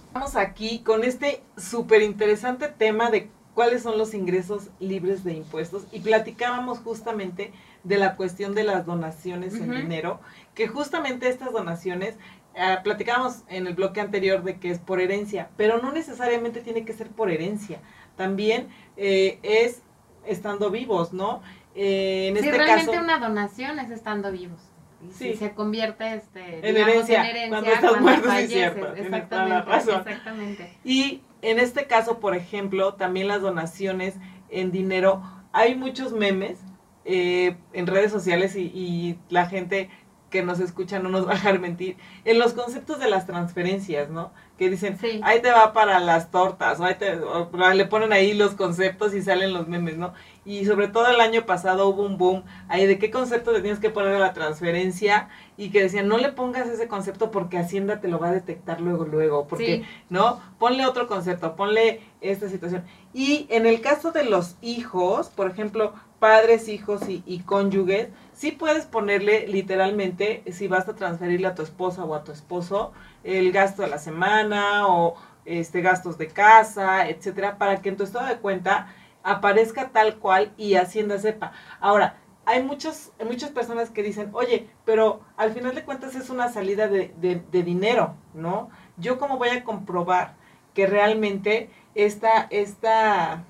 [0.09, 5.85] Estamos aquí con este súper interesante tema de cuáles son los ingresos libres de impuestos
[5.93, 7.53] y platicábamos justamente
[7.89, 10.21] de la cuestión de las donaciones en dinero,
[10.55, 12.17] que justamente estas donaciones,
[12.55, 16.85] eh, platicábamos en el bloque anterior de que es por herencia, pero no necesariamente tiene
[16.85, 17.81] que ser por herencia,
[18.17, 19.83] también eh, es
[20.27, 21.41] estando vivos, ¿no?
[21.75, 23.03] Eh, en sí, este realmente caso...
[23.05, 24.61] una donación es estando vivos.
[25.01, 25.33] Y Sí.
[25.33, 28.53] si se convierte este, En digamos, herencia, en herencia cuando estás muerto, sí, falleces.
[28.53, 30.79] cierto, toda la Exactamente, exactamente.
[30.83, 34.17] Y en este caso, por ejemplo, también las donaciones
[34.51, 35.23] en dinero,
[35.53, 36.59] hay muchos memes
[37.09, 39.89] eh, en redes sociales y, y la gente
[40.31, 44.11] que nos escucha no nos va a dejar mentir, en los conceptos de las transferencias,
[44.11, 44.31] ¿no?
[44.59, 45.21] Que dicen, Sí.
[45.23, 49.15] ahí te va para las tortas, o ahí te- o le ponen ahí los conceptos
[49.15, 50.13] y salen los memes, ¿no?
[50.45, 53.79] Y sobre todo el año pasado hubo un boom ahí de qué concepto le tienes
[53.81, 58.01] que poner a la transferencia y que decían, no le pongas ese concepto porque Hacienda
[58.01, 59.85] te lo va a detectar luego, luego, porque Sí.
[60.11, 60.41] ¿no?
[60.59, 62.85] Ponle otro concepto, ponle esta situación.
[63.15, 68.53] Y en el caso de los hijos, por ejemplo, padres, hijos y, y cónyuges, sí
[68.53, 72.93] puedes ponerle literalmente, si vas a transferirle a tu esposa o a tu esposo,
[73.25, 78.05] el gasto de la semana o este gastos de casa, etcétera, para que en tu
[78.05, 81.53] estado de cuenta aparezca tal cual y Hacienda sepa.
[81.81, 86.51] Ahora, hay muchas, muchas personas que dicen, oye, pero al final de cuentas es una
[86.51, 88.71] salida de, de, dinero, ¿no?
[88.97, 90.35] Yo cómo voy a comprobar
[90.73, 93.45] que realmente esta, esta,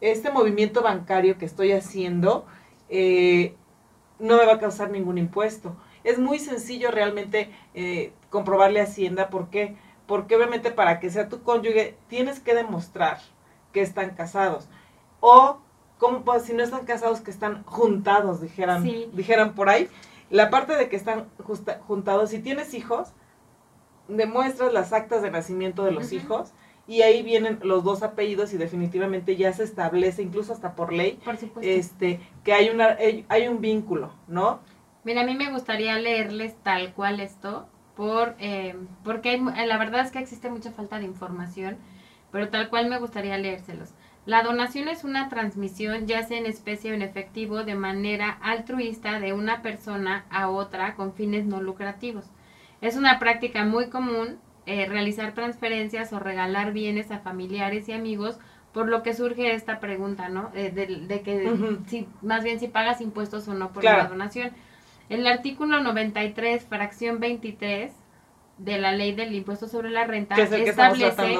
[0.00, 2.46] este movimiento bancario que estoy haciendo
[2.88, 3.54] eh,
[4.18, 5.76] no me va a causar ningún impuesto.
[6.04, 9.76] Es muy sencillo realmente eh, comprobarle a Hacienda, ¿por qué?
[10.06, 13.18] Porque obviamente para que sea tu cónyuge tienes que demostrar
[13.72, 14.68] que están casados.
[15.20, 15.58] O
[15.98, 19.88] como pues, si no están casados, que están juntados, dijeran, dijeran por ahí.
[20.30, 21.28] La parte de que están
[21.86, 23.12] juntados, si tienes hijos,
[24.08, 26.52] demuestras las actas de nacimiento de los hijos
[26.88, 31.18] y ahí vienen los dos apellidos y definitivamente ya se establece, incluso hasta por ley,
[31.62, 32.96] este, que hay, una,
[33.28, 34.60] hay un vínculo, ¿no?
[35.04, 40.12] Mira, a mí me gustaría leerles tal cual esto, por, eh, porque la verdad es
[40.12, 41.76] que existe mucha falta de información,
[42.32, 43.90] pero tal cual me gustaría leérselos.
[44.26, 49.20] La donación es una transmisión, ya sea en especie o en efectivo, de manera altruista
[49.20, 52.24] de una persona a otra con fines no lucrativos.
[52.80, 58.38] Es una práctica muy común eh, realizar transferencias o regalar bienes a familiares y amigos,
[58.72, 60.50] por lo que surge esta pregunta, ¿no?
[60.54, 64.50] Eh, de, que si, más bien si pagas impuestos o no por la donación.
[65.08, 67.92] El artículo 93, fracción 23
[68.58, 71.38] de la ley del impuesto sobre la renta establece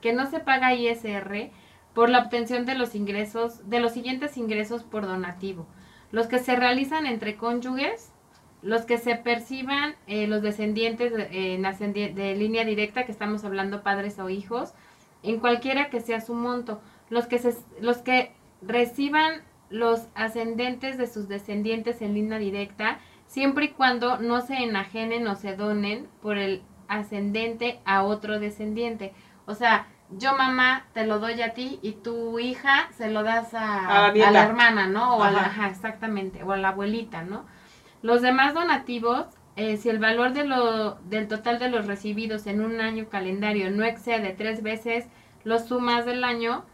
[0.00, 1.50] que no se paga ISR
[1.94, 5.66] por la obtención de los ingresos, de los siguientes ingresos por donativo.
[6.12, 8.12] Los que se realizan entre cónyuges,
[8.62, 14.18] los que se perciban eh, los descendientes de, de línea directa, que estamos hablando padres
[14.18, 14.74] o hijos,
[15.22, 21.06] en cualquiera que sea su monto, los que, se, los que reciban los ascendentes de
[21.06, 26.36] sus descendientes en línea directa, siempre y cuando no se enajenen o se donen por
[26.36, 29.12] el ascendente a otro descendiente.
[29.46, 33.54] O sea, yo mamá te lo doy a ti y tu hija se lo das
[33.54, 35.16] a, la, hermana, ¿no?
[35.16, 37.44] O a la, ajá, exactamente, o a la abuelita, ¿no?
[38.02, 42.62] Los demás donativos, eh, si el valor de lo, del total de los recibidos en
[42.62, 45.06] un año calendario no excede tres veces
[45.44, 46.64] los sumas del año,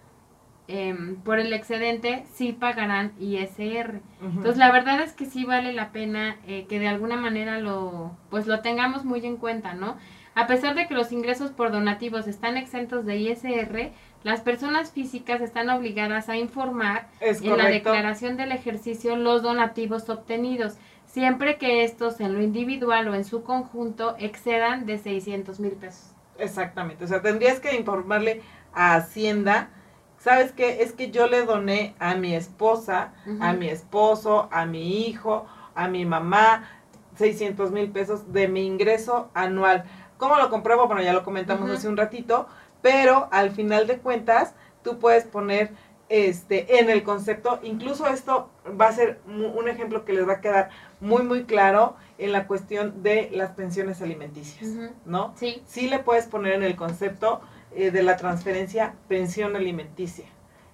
[0.69, 4.01] em, por el excedente sí pagarán ISR.
[4.21, 8.17] Entonces la verdad es que sí vale la pena eh, que de alguna manera lo,
[8.31, 9.97] pues lo tengamos muy en cuenta, ¿no?
[10.37, 15.41] A pesar de que los ingresos por donativos están exentos de ISR, las personas físicas
[15.41, 22.21] están obligadas a informar en la declaración del ejercicio los donativos obtenidos, siempre que estos
[22.21, 26.13] en lo individual o en su conjunto excedan de 600 mil pesos.
[26.39, 28.43] Exactamente, o sea, tendrías que informarle
[28.75, 29.71] a Hacienda,
[30.19, 30.83] ¿sabes qué?
[30.83, 35.89] Es que yo le doné a mi esposa, a mi esposo, a mi hijo, a
[35.89, 36.69] mi mamá,
[37.17, 39.85] 600 mil pesos de mi ingreso anual
[40.19, 40.87] ¿Cómo lo compruebo?
[40.87, 42.47] Bueno, ya lo comentamos hace un ratito,
[42.81, 45.73] pero al final de cuentas, tú puedes poner
[46.09, 48.49] este en el concepto, incluso esto
[48.81, 52.47] va a ser un ejemplo que les va a quedar muy muy claro en la
[52.47, 54.71] cuestión de las pensiones alimenticias,
[55.05, 55.35] ¿no?
[55.37, 55.63] Sí.
[55.67, 57.41] Sí le puedes poner en el concepto
[57.75, 60.27] eh, de la transferencia pensión alimenticia,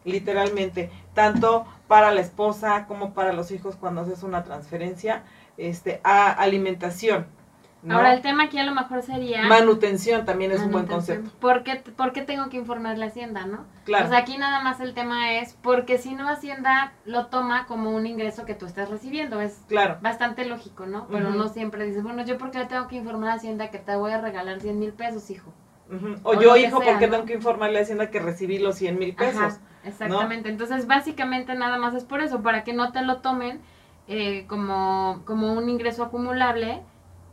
[0.04, 5.24] literalmente, tanto para la esposa como para los hijos cuando haces una transferencia
[5.56, 7.26] este a alimentación
[7.88, 9.42] Ahora, el tema aquí a lo mejor sería...
[9.46, 11.30] Manutención también es un buen concepto.
[11.40, 13.64] ¿Por qué, ¿Por qué tengo que informar la Hacienda, no?
[13.84, 14.08] Claro.
[14.08, 18.06] Sea, aquí nada más el tema es porque si no Hacienda lo toma como un
[18.06, 19.40] ingreso que tú estás recibiendo.
[19.40, 19.98] Es claro.
[20.00, 21.08] bastante lógico, ¿no?
[21.08, 23.96] Pero no siempre dices, bueno, yo por qué tengo que informar a Hacienda que te
[23.96, 25.52] voy a regalar 100 mil pesos, hijo.
[26.22, 29.14] o, yo, hijo, ¿por qué tengo que informarle a Hacienda que recibí los 100 mil
[29.14, 29.54] pesos?
[29.84, 30.48] exactamente.
[30.48, 33.60] Entonces, básicamente nada más es por eso, para que no te lo tomen
[34.06, 36.82] eh, como, como un ingreso acumulable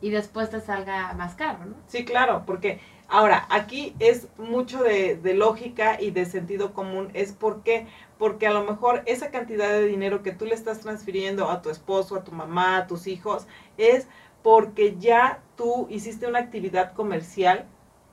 [0.02, 1.76] y después te salga más caro, ¿no?
[1.88, 7.10] Sí, claro, porque ahora aquí es mucho de, de lógica y de sentido común.
[7.14, 11.50] Es porque, porque a lo mejor esa cantidad de dinero que tú le estás transfiriendo
[11.50, 14.08] a tu esposo, a tu mamá, a tus hijos, es
[14.42, 17.66] porque ya tú hiciste una actividad comercial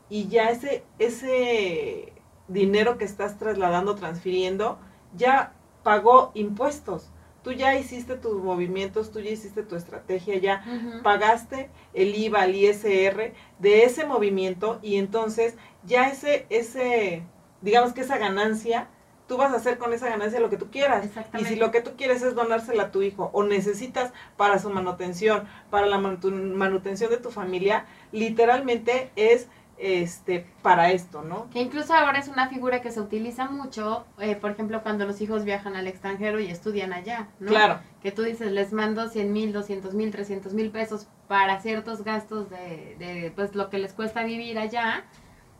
[0.08, 2.12] y ya ese, ese
[2.48, 4.78] dinero que estás trasladando, transfiriendo,
[5.16, 7.10] ya pagó impuestos
[7.46, 10.64] tú ya hiciste tus movimientos, tú ya hiciste tu estrategia, ya
[11.04, 15.54] pagaste el IVA, el ISR de ese movimiento y entonces
[15.84, 17.22] ya ese, ese,
[17.60, 18.88] digamos que esa ganancia,
[19.28, 21.06] tú vas a hacer con esa ganancia lo que tú quieras.
[21.38, 24.68] Y si lo que tú quieres es donársela a tu hijo o necesitas para su
[24.70, 29.46] manutención, para la manutención de tu familia, literalmente es
[29.78, 31.48] este para esto, ¿no?
[31.50, 35.20] Que incluso ahora es una figura que se utiliza mucho, eh, por ejemplo, cuando los
[35.20, 37.48] hijos viajan al extranjero y estudian allá, ¿no?
[37.48, 37.80] Claro.
[38.02, 42.48] Que tú dices, les mando 100 mil, 200 mil, 300 mil pesos para ciertos gastos
[42.50, 45.04] de, de, pues, lo que les cuesta vivir allá,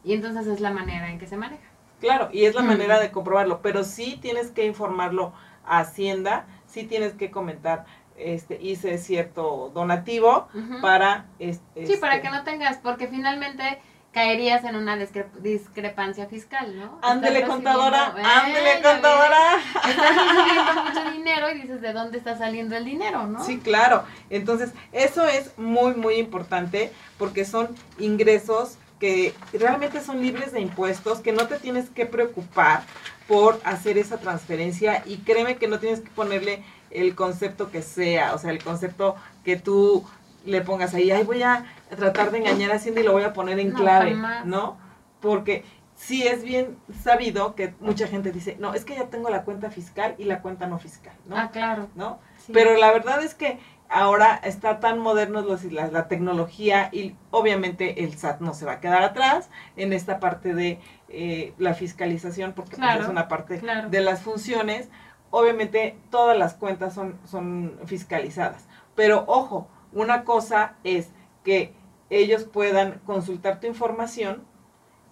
[0.05, 1.65] y entonces es la manera en que se maneja.
[2.01, 5.33] Claro, y es la manera de comprobarlo, pero sí tienes que informarlo
[5.65, 10.49] a Hacienda sí tienes que comentar, este, hice cierto donativo
[10.83, 11.27] para...
[11.39, 13.81] Este, Sí, para este, que no tengas, porque finalmente
[14.21, 16.99] caerías en una discre- discrepancia fiscal, ¿no?
[17.03, 19.39] Ándele, contadora, recibiendo- ¡Eh, ándele, contadora.
[19.57, 19.91] ves!
[19.91, 23.45] Estás recibiendo mucho dinero y dices, ¿de dónde está saliendo el dinero, no?
[23.45, 24.05] Sí, claro.
[24.31, 31.19] Entonces, eso es muy, muy importante porque son ingresos que realmente son libres de impuestos,
[31.21, 32.85] que no te tienes que preocupar
[33.29, 38.33] por hacer esa transferencia y créeme que no tienes que ponerle el concepto que sea,
[38.35, 40.07] o sea, el concepto que tú
[40.47, 41.65] le pongas ahí, ay, voy a
[41.97, 44.47] tratar de engañar a Hacienda y lo voy a poner en No, clave, jamás.
[44.47, 44.79] ¿no?
[45.21, 49.45] Porque sí es bien sabido que mucha gente dice, no, es que ya tengo la
[49.45, 51.37] cuenta fiscal y la cuenta no fiscal, ¿no?
[51.37, 51.89] Ah, claro.
[51.95, 52.19] ¿No?
[52.39, 52.53] sí.
[52.53, 58.03] Pero la verdad es que ahora está tan modernos los, la, la tecnología y obviamente
[58.05, 62.53] el SAT no se va a quedar atrás en esta parte de eh, la fiscalización
[62.53, 63.89] porque pues, Claro, es una parte claro.
[63.89, 64.89] de las funciones.
[65.31, 68.67] Obviamente todas las cuentas son, son fiscalizadas.
[68.97, 71.09] Pero ojo, una cosa es
[71.43, 71.73] que
[72.11, 74.45] ellos puedan consultar tu información,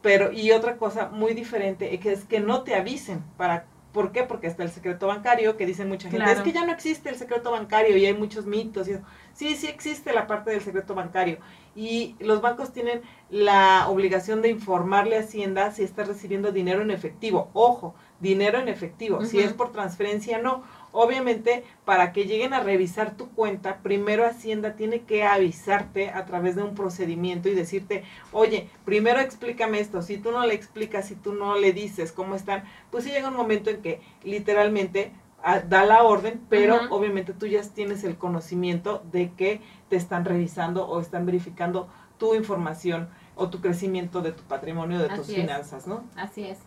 [0.02, 4.10] pero y otra cosa muy diferente es que, es que no te avisen para ¿Por
[4.10, 4.24] qué?
[4.24, 6.32] Porque está el secreto bancario, que dicen mucha gente, Claro.
[6.36, 8.88] es que ya no existe el secreto bancario y hay muchos mitos.
[8.88, 9.02] Y eso.
[9.34, 11.38] Sí, sí existe la parte del secreto bancario.
[11.76, 16.90] Y los bancos tienen la obligación de informarle a Hacienda si está recibiendo dinero en
[16.90, 17.50] efectivo.
[17.52, 19.24] Ojo, dinero en efectivo.
[19.24, 20.64] Si es por transferencia, no.
[20.96, 26.54] Obviamente, para que lleguen a revisar tu cuenta, primero Hacienda tiene que avisarte a través
[26.54, 30.02] de un procedimiento y decirte, oye, primero explícame esto.
[30.02, 33.28] Si tú no le explicas, si tú no le dices cómo están, pues sí llega
[33.28, 35.10] un momento en que literalmente
[35.42, 40.24] ah, da la orden, pero obviamente tú ya tienes el conocimiento de que te están
[40.24, 45.34] revisando o están verificando tu información o tu crecimiento de tu patrimonio, de tus es.
[45.34, 46.04] finanzas, ¿no?
[46.14, 46.60] Así es.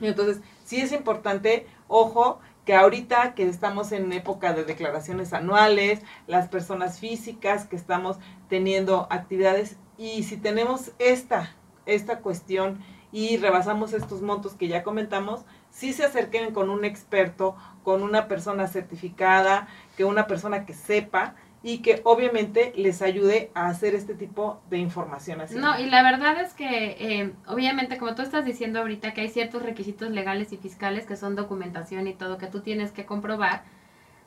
[0.00, 6.48] Entonces, sí es importante, ojo, que ahorita que estamos en época de declaraciones anuales, las
[6.48, 11.54] personas físicas que estamos teniendo actividades y si tenemos esta,
[11.86, 12.80] esta cuestión
[13.12, 18.26] y rebasamos estos montos que ya comentamos, sí se acerquen con un experto, con una
[18.26, 24.14] persona certificada, que una persona que sepa y que obviamente les ayude a hacer este
[24.14, 25.56] tipo de información así.
[25.56, 29.28] No, y la verdad es que, eh, obviamente, como tú estás diciendo ahorita, que hay
[29.28, 33.64] ciertos requisitos legales y fiscales que son documentación y todo que tú tienes que comprobar,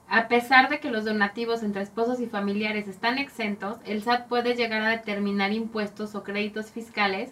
[0.10, 4.56] a pesar de que los donativos entre esposos y familiares están exentos, el SAT puede
[4.56, 7.32] llegar a determinar impuestos o créditos fiscales,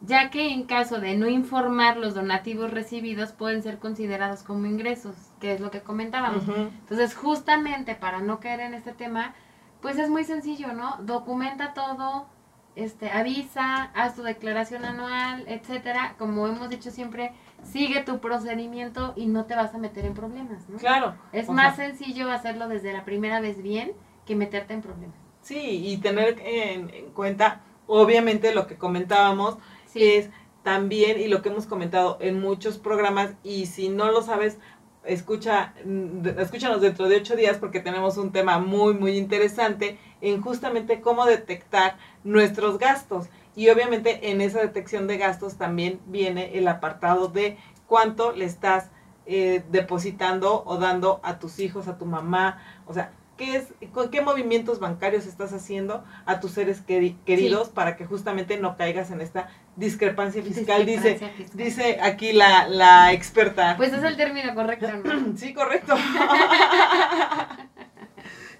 [0.00, 5.16] ya que en caso de no informar los donativos recibidos pueden ser considerados como ingresos,
[5.44, 6.44] que es lo que comentábamos.
[6.48, 9.34] Entonces, justamente para no caer en este tema,
[9.82, 10.96] pues es muy sencillo, ¿no?
[11.02, 12.24] Documenta todo,
[12.76, 16.14] este, avisa, haz tu declaración anual, etcétera.
[16.18, 20.66] Como hemos dicho siempre, sigue tu procedimiento y no te vas a meter en problemas,
[20.70, 20.78] ¿no?
[20.78, 21.14] Claro.
[21.32, 23.92] Es más sea, sencillo hacerlo desde la primera vez bien
[24.24, 25.16] que meterte en problemas.
[25.42, 30.02] Sí, y tener en, en cuenta, obviamente, lo que comentábamos, Sí.
[30.02, 30.30] es
[30.62, 34.58] también, y lo que hemos comentado en muchos programas, y si no lo sabes,
[35.06, 35.74] escucha,
[36.38, 41.26] escúchanos dentro de ocho días porque tenemos un tema muy, muy interesante en justamente cómo
[41.26, 43.28] detectar nuestros gastos.
[43.56, 48.90] Y obviamente en esa detección de gastos también viene el apartado de cuánto le estás
[49.26, 54.10] eh, depositando o dando a tus hijos, a tu mamá, o sea, ¿qué es, con
[54.10, 59.10] qué movimientos bancarios estás haciendo a tus seres queri- queridos para que justamente no caigas
[59.10, 60.86] en esta discrepancia fiscal?
[60.86, 61.32] Dice, fiscal.
[61.54, 63.76] dice aquí la, la experta.
[63.76, 65.32] Pues es el término correcto, ¿no?
[65.36, 65.94] Sí, correcto.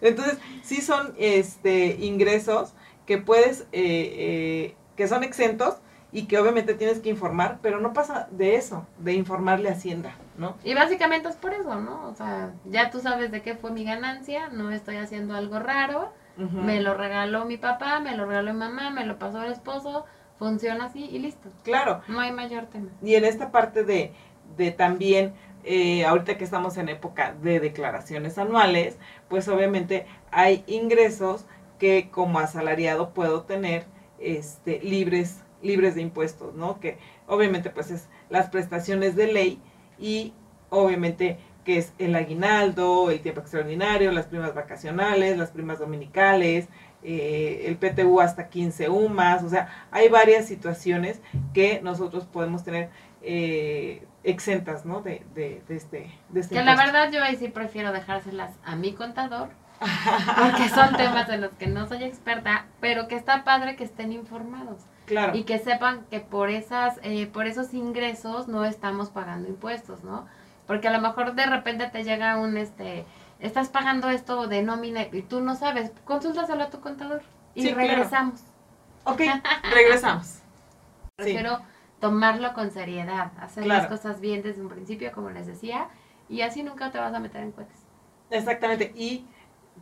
[0.00, 2.74] Entonces, sí son este ingresos
[3.06, 5.76] que puedes, eh, eh, que son exentos
[6.14, 10.14] y que obviamente tienes que informar, pero no pasa de eso, de informarle a Hacienda,
[10.38, 10.57] ¿no?
[10.62, 12.09] Y básicamente es por eso, ¿no?
[12.09, 16.12] O sea, ya tú sabes de qué fue mi ganancia, no estoy haciendo algo raro,
[16.37, 20.05] me lo regaló mi papá, me lo regaló mi mamá, me lo pasó el esposo,
[20.38, 21.48] funciona así y listo.
[21.64, 22.90] Claro, No hay mayor tema.
[23.03, 24.12] Y en esta parte de,
[24.57, 28.98] de también, eh, ahorita que estamos en época de declaraciones anuales,
[29.29, 31.44] pues obviamente hay ingresos
[31.81, 33.85] que como asalariado puedo tener
[34.20, 36.79] este, libres, libres de impuestos, ¿no?
[36.79, 39.61] Que obviamente pues es las prestaciones de ley
[39.99, 40.32] y
[40.70, 46.68] obviamente que es el aguinaldo, el tiempo extraordinario, las primas vacacionales, las primas dominicales,
[47.03, 51.20] eh, el PTU hasta 15 UMAS, o sea, hay varias situaciones
[51.53, 52.91] que nosotros podemos tener
[53.22, 55.01] eh, exentas, ¿no?
[55.01, 58.76] De, de, de este, de este Que la verdad yo ahí sí prefiero dejárselas a
[58.76, 59.49] mi contador,
[59.80, 64.12] porque son temas en los que no soy experta, pero que está padre que estén
[64.12, 69.48] informados Claro, y que sepan que por esas, eh, por esos ingresos no estamos pagando
[69.48, 70.26] impuestos, ¿no?
[70.66, 73.05] Porque a lo mejor de repente te llega un, este,
[73.38, 77.22] estás pagando esto de nómina y tú no sabes, consúltaselo a tu contador
[77.55, 77.88] y Sí, claro.
[77.88, 78.40] regresamos.
[79.05, 79.20] Ok,
[79.74, 80.38] regresamos.
[81.16, 81.61] Prefiero
[82.00, 83.80] tomarlo con seriedad, hacer Claro.
[83.82, 85.88] las cosas bien desde un principio, como les decía,
[86.28, 87.78] y así nunca te vas a meter en cuentas.
[88.30, 88.92] Exactamente.
[88.96, 89.24] Y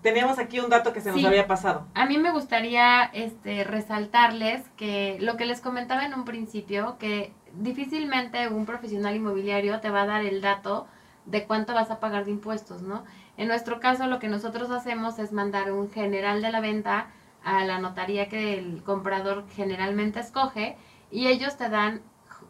[0.01, 1.27] teníamos aquí un dato que se nos Sí.
[1.27, 1.87] había pasado.
[1.95, 7.33] A mí me gustaría este, resaltarles que lo que les comentaba en un principio, que
[7.55, 10.87] difícilmente un profesional inmobiliario te va a dar el dato
[11.27, 13.05] de cuánto vas a pagar de impuestos, ¿no?
[13.37, 17.07] En nuestro caso, lo que nosotros hacemos es mandar un general de la venta
[17.45, 20.77] a la notaría que el comprador generalmente escoge
[21.11, 22.01] y ellos te dan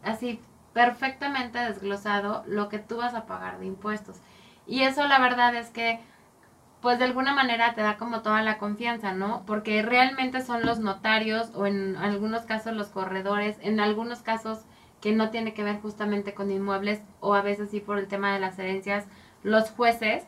[0.03, 0.39] así
[0.73, 4.17] perfectamente desglosado lo que tú vas a pagar de impuestos.
[4.65, 5.99] Y eso la verdad es que
[6.83, 9.43] pues de alguna manera te da como toda la confianza, ¿no?
[9.47, 14.59] Porque realmente son los notarios o en algunos casos los corredores, en algunos casos
[14.99, 18.33] que no tiene que ver justamente con inmuebles o a veces sí por el tema
[18.33, 19.05] de las herencias,
[19.43, 20.25] los jueces,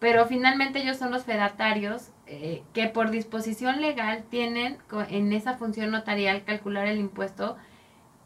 [0.00, 4.78] pero finalmente ellos son los fedatarios eh, que por disposición legal tienen
[5.08, 7.56] en esa función notarial calcular el impuesto,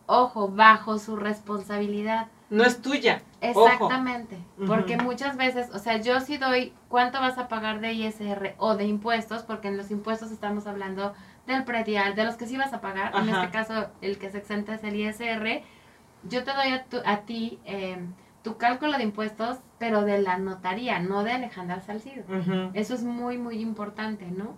[0.06, 2.28] ojo, bajo su responsabilidad.
[2.49, 3.22] No es tuya.
[3.55, 3.66] Ojo.
[3.66, 8.55] Exactamente, porque muchas veces, o sea, yo sí doy cuánto vas a pagar de ISR
[8.59, 11.12] o de impuestos, porque en los impuestos estamos hablando
[11.47, 14.38] del predial, de los que sí vas a pagar, en este caso el que se
[14.38, 15.62] exenta es el ISR,
[16.22, 17.99] yo te doy a, tu- a ti eh,
[18.42, 22.24] tu cálculo de impuestos, pero de la notaría, no de Alejandra Salcido.
[22.74, 24.55] Eso es muy, muy importante, ¿no?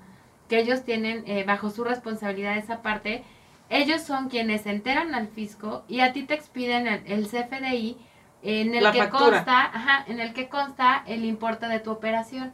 [0.49, 3.25] Que ellos tienen eh, bajo su responsabilidad esa parte.
[3.71, 7.99] Ellos son quienes se enteran al fisco y a ti te expiden el, el CFDI
[8.43, 9.31] en el La que factura.
[9.45, 12.53] consta, ajá, en el que consta el importe de tu operación,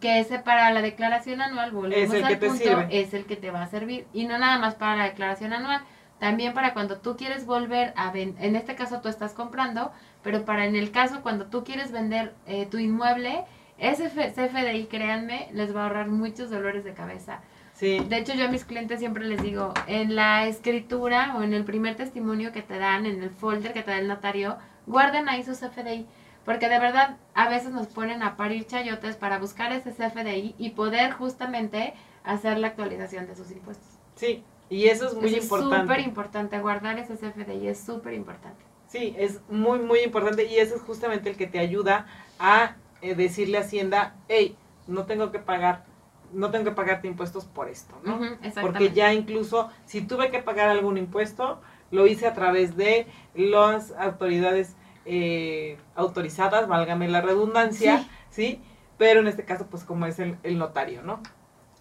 [0.00, 2.88] que ese para la declaración anual, volvemos Es el al que te punto, sirve.
[2.90, 5.80] es el que te va a servir y no nada más para la declaración anual,
[6.18, 9.92] también para cuando tú quieres volver a vender, en este caso tú estás comprando,
[10.22, 13.44] pero para en el caso cuando tú quieres vender eh, tu inmueble,
[13.78, 17.40] ese CFDI, créanme, les va a ahorrar muchos dolores de cabeza.
[17.82, 17.98] Sí.
[17.98, 21.64] De hecho, yo a mis clientes siempre les digo, en la escritura o en el
[21.64, 24.56] primer testimonio que te dan, en el folder que te da el notario,
[24.86, 26.06] guarden ahí su CFDI.
[26.44, 30.70] Porque de verdad, a veces nos ponen a parir chayotes para buscar ese CFDI y
[30.70, 33.88] poder justamente hacer la actualización de sus impuestos.
[34.14, 34.44] Sí.
[34.70, 36.02] Y eso es muy Eso Es súper importante.
[36.02, 38.62] importante, guardar ese CFDI es súper importante.
[38.86, 42.06] Sí, es muy, muy importante y eso es justamente el que te ayuda
[42.38, 44.56] a eh, decirle a Hacienda, hey,
[44.86, 45.84] no tengo que pagar,
[46.32, 48.24] no tengo que pagarte impuestos por esto, ¿no?
[48.24, 48.60] Exactamente.
[48.60, 51.60] Porque ya incluso si tuve que pagar algún impuesto,
[51.90, 58.60] lo hice a través de las autoridades eh, autorizadas, válgame la redundancia, ¿sí?
[58.98, 61.20] Pero en este caso, pues como es el, el notario, ¿no?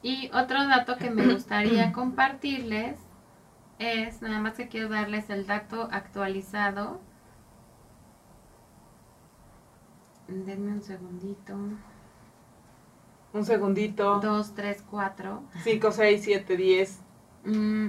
[0.02, 2.98] Y otro dato que me gustaría compartirles
[3.80, 7.00] es, nada más que quiero darles el dato actualizado.
[10.28, 11.56] Denme un segundito.
[13.34, 15.44] Un segundito, 2, 3, 4.
[15.64, 17.00] 5, 6, 7, 10.
[17.46, 17.88] Mm.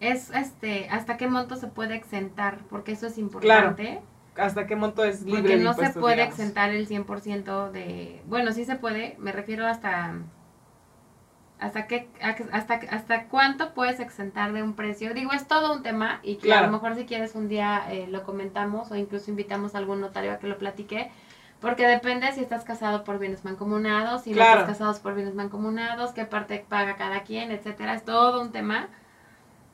[0.00, 2.58] Es este, ¿hasta qué monto se puede exentar?
[2.68, 4.00] Porque eso es importante.
[4.36, 6.34] ¿Hasta qué monto es libre Porque no se puede digamos?
[6.38, 8.20] exentar el 100% de...
[8.26, 10.14] Bueno, sí se puede, me refiero hasta...
[11.60, 12.08] ¿Hasta qué,
[12.52, 15.14] hasta, hasta cuánto puedes exentar de un precio?
[15.14, 16.66] Digo, es todo un tema y que a Claro.
[16.66, 20.32] lo mejor si quieres un día eh, lo comentamos o incluso invitamos a algún notario
[20.32, 21.12] a que lo platique,
[21.64, 24.50] porque depende si estás casado por bienes mancomunados, si Claro.
[24.56, 28.52] no estás casados por bienes mancomunados, qué parte paga cada quien, etcétera, es todo un
[28.52, 28.88] tema.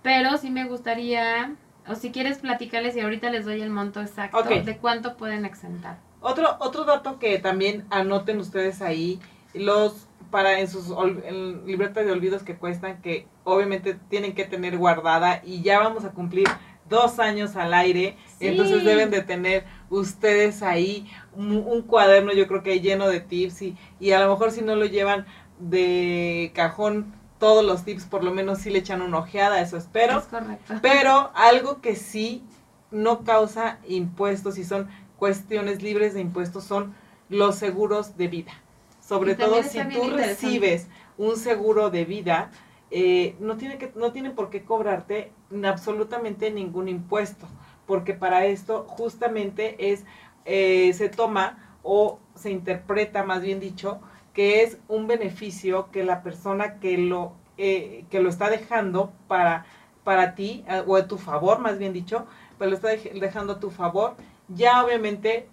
[0.01, 1.57] Pero sí me gustaría,
[1.88, 5.97] o si quieres platicarles y ahorita les doy el monto exacto de cuánto pueden exentar.
[6.20, 9.18] Otro, otro dato que también anoten ustedes ahí,
[9.53, 14.78] los para en sus en libretas de olvidos que cuestan, que obviamente tienen que tener
[14.78, 16.47] guardada y ya vamos a cumplir
[16.88, 18.47] dos años al aire, Sí.
[18.47, 23.62] entonces deben de tener ustedes ahí un, un cuaderno yo creo que lleno de tips
[23.62, 25.26] y, y a lo mejor si no lo llevan
[25.59, 30.18] de cajón todos los tips, por lo menos sí le echan una ojeada, eso espero.
[30.18, 30.74] es correcto.
[30.82, 32.45] Pero algo que sí
[32.91, 36.95] no causa impuestos y son cuestiones libres de impuestos son
[37.28, 38.53] los seguros de vida.
[39.01, 40.86] Sobre todo si tú recibes
[41.18, 42.51] un seguro de vida,
[42.91, 45.32] eh, no, tiene que, no tienen por qué cobrarte
[45.64, 47.47] absolutamente ningún impuesto,
[47.91, 50.05] porque para esto justamente es,
[50.45, 54.01] eh, se toma o se interpreta, más bien dicho,
[54.32, 59.66] que es un beneficio que la persona que lo, eh, que lo está dejando para,
[60.05, 62.26] para ti, eh, o a tu favor, más bien dicho,
[62.61, 64.14] pero lo está dej- dejando a tu favor,
[64.47, 65.49] ya obviamente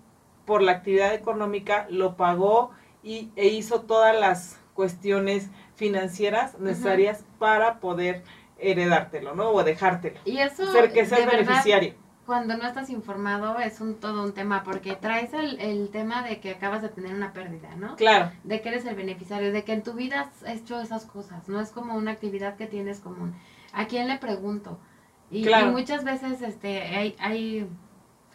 [0.45, 2.69] por la actividad económica lo pagó
[3.01, 8.21] y, e hizo todas las cuestiones financieras necesarias para poder
[8.59, 9.49] heredártelo, ¿no?
[9.49, 10.19] O dejártelo.
[10.23, 11.95] Y eso, Ser que de verdad, beneficiario.
[12.27, 16.39] Cuando no estás informado es un todo un tema, porque traes el, el tema de
[16.39, 17.95] que acabas de tener una pérdida, ¿no?
[17.95, 18.31] Claro.
[18.43, 21.59] De que eres el beneficiario, de que en tu vida has hecho esas cosas, no
[21.59, 23.33] es como una actividad que tienes común.
[23.73, 24.77] ¿A quién le pregunto?
[25.31, 25.71] Y, y Claro.
[25.71, 27.67] muchas veces este, hay, hay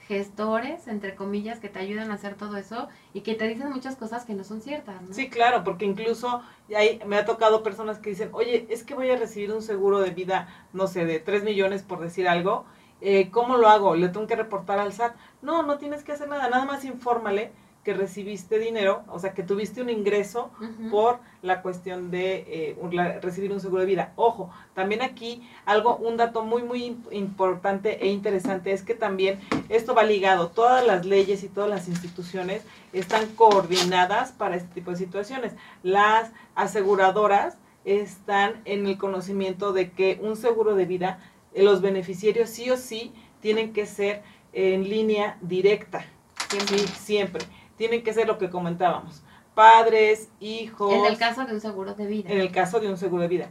[0.08, 3.96] gestores, entre comillas, que te ayudan a hacer todo eso y que te dicen muchas
[3.96, 5.14] cosas que no son ciertas, ¿no?
[5.14, 6.42] Sí, claro, porque incluso
[6.76, 10.00] hay, me ha tocado personas que dicen, oye, es que voy a recibir un seguro
[10.00, 12.64] de vida, no sé, de 3 millones por decir algo,
[13.02, 13.94] eh, ¿cómo lo hago?
[13.96, 15.14] ¿Le tengo que reportar al SAT?
[15.42, 17.50] No, no tienes que hacer nada, nada más infórmale
[17.84, 20.50] que recibiste dinero, o sea, que tuviste un ingreso
[20.88, 24.12] por la cuestión de eh, un- la- recibir un seguro de vida.
[24.14, 29.40] Ojo, también aquí algo, un dato muy, muy im- importante e interesante es que también
[29.68, 34.92] esto va ligado, todas las leyes y todas las instituciones están coordinadas para este tipo
[34.92, 35.52] de situaciones.
[35.82, 41.18] Las aseguradoras están en el conocimiento de que un seguro de vida,
[41.54, 44.22] los beneficiarios sí o sí tienen que ser
[44.52, 46.04] en línea directa.
[46.48, 46.78] Siempre.
[46.78, 47.44] Sí, siempre.
[47.76, 49.22] Tienen que ser lo que comentábamos.
[49.54, 50.92] Padres, hijos.
[50.92, 52.30] En el caso de un seguro de vida.
[52.30, 53.50] en el caso de un seguro de vida.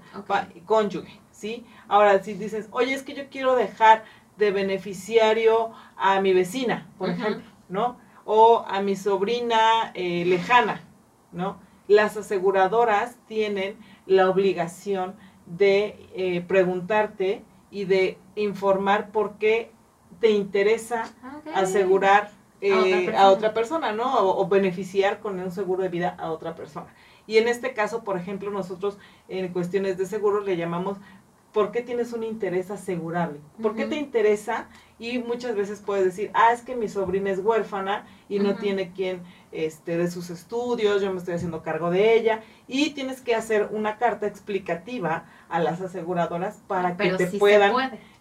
[0.66, 1.66] Cónyuge, ¿sí?
[1.88, 4.04] Ahora, si dices, oye, es que yo quiero dejar
[4.38, 7.98] de beneficiario a mi vecina, por ejemplo, ¿no?
[8.26, 10.82] O a mi sobrina eh, lejana,
[11.32, 11.60] ¿no?
[11.88, 13.78] Las aseguradoras tienen
[14.08, 19.72] la obligación de eh, preguntarte y de informar por qué
[20.20, 23.30] te interesa Ah, asegurar eh, A otra a, persona.
[23.30, 24.20] otra persona, ¿no?
[24.20, 26.94] O, o beneficiar con un seguro de vida a otra persona.
[27.28, 28.98] Y en este caso, por ejemplo, nosotros
[29.30, 30.98] en cuestiones de seguros le llamamos
[31.54, 33.40] ¿por qué tienes un interés asegurable?
[33.62, 34.70] ¿Por qué te interesa?
[35.00, 38.92] Y muchas veces puedes decir, ah, es que mi sobrina es huérfana y no tiene
[38.94, 42.42] quien este, de sus estudios, yo me estoy haciendo cargo de ella.
[42.68, 47.74] Y tienes que hacer una carta explicativa a las aseguradoras para que te sí puedan.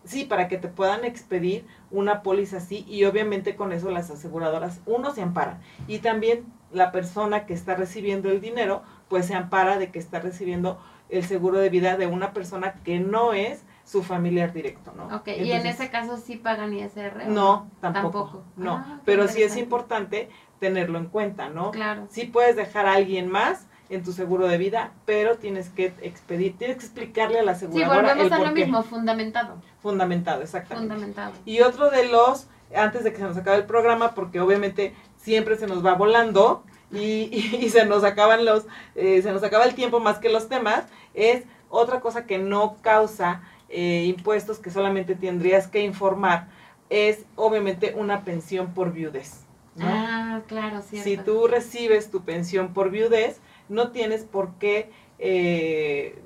[0.04, 4.80] Sí, para que te puedan expedir una póliza así y obviamente con eso las aseguradoras,
[4.86, 9.76] uno, se amparan y también la persona que está recibiendo el dinero, pues se ampara
[9.78, 10.78] de que está recibiendo
[11.10, 15.14] el seguro de vida de una persona que no es su familiar directo, ¿no?
[15.16, 17.26] Ok, y en ese caso sí pagan ISR.
[17.28, 18.44] No, tampoco, Tampoco.
[18.56, 21.72] no, Ah, pero sí es importante tenerlo en cuenta, ¿no?
[21.72, 22.06] Claro.
[22.08, 26.56] Sí puedes dejar a alguien más en tu seguro de vida, pero tienes que expedir,
[26.56, 29.60] tienes que explicarle a la Sí, aseguradora volvemos el a lo mismo, fundamentado.
[29.82, 30.88] Fundamentado, exactamente.
[30.94, 31.32] Fundamentado.
[31.44, 35.56] Y otro de los, antes de que se nos acabe el programa, porque obviamente siempre
[35.56, 36.98] se nos va volando y,
[37.32, 38.64] y- y se nos acaban los,
[38.94, 40.84] eh, se nos acaba el tiempo más que los temas,
[41.14, 46.48] es otra cosa que no causa eh, impuestos que solamente tendrías que informar,
[46.90, 49.44] es obviamente una pensión por viudez.
[49.76, 49.86] ¿no?
[49.88, 51.04] Ah, claro, cierto.
[51.08, 56.18] si tú recibes tu pensión por viudez, no tienes por qué, eh,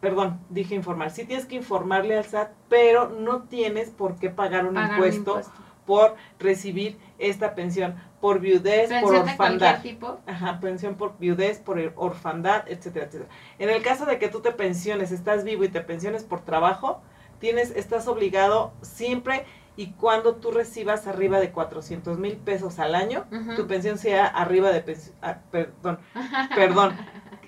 [0.00, 4.66] perdón, dije informar, sí tienes que informarle al SAT, pero no tienes por qué pagar
[4.66, 5.40] un, Pagar un impuesto,
[5.86, 9.80] por recibir esta pensión por viudez, por de orfandad.
[9.80, 10.18] tipo.
[10.26, 13.30] Ajá, pensión por viudez, por orfandad, etcétera, etcétera.
[13.58, 17.00] En el caso de que tú te pensiones, estás vivo y te pensiones por trabajo,
[17.38, 19.44] tienes, estás obligado siempre
[19.78, 23.24] y cuando tú recibas arriba de 400 mil pesos al año,
[23.56, 25.14] tu pensión sea arriba de pensión,
[25.52, 26.00] perdón,
[26.54, 26.96] perdón,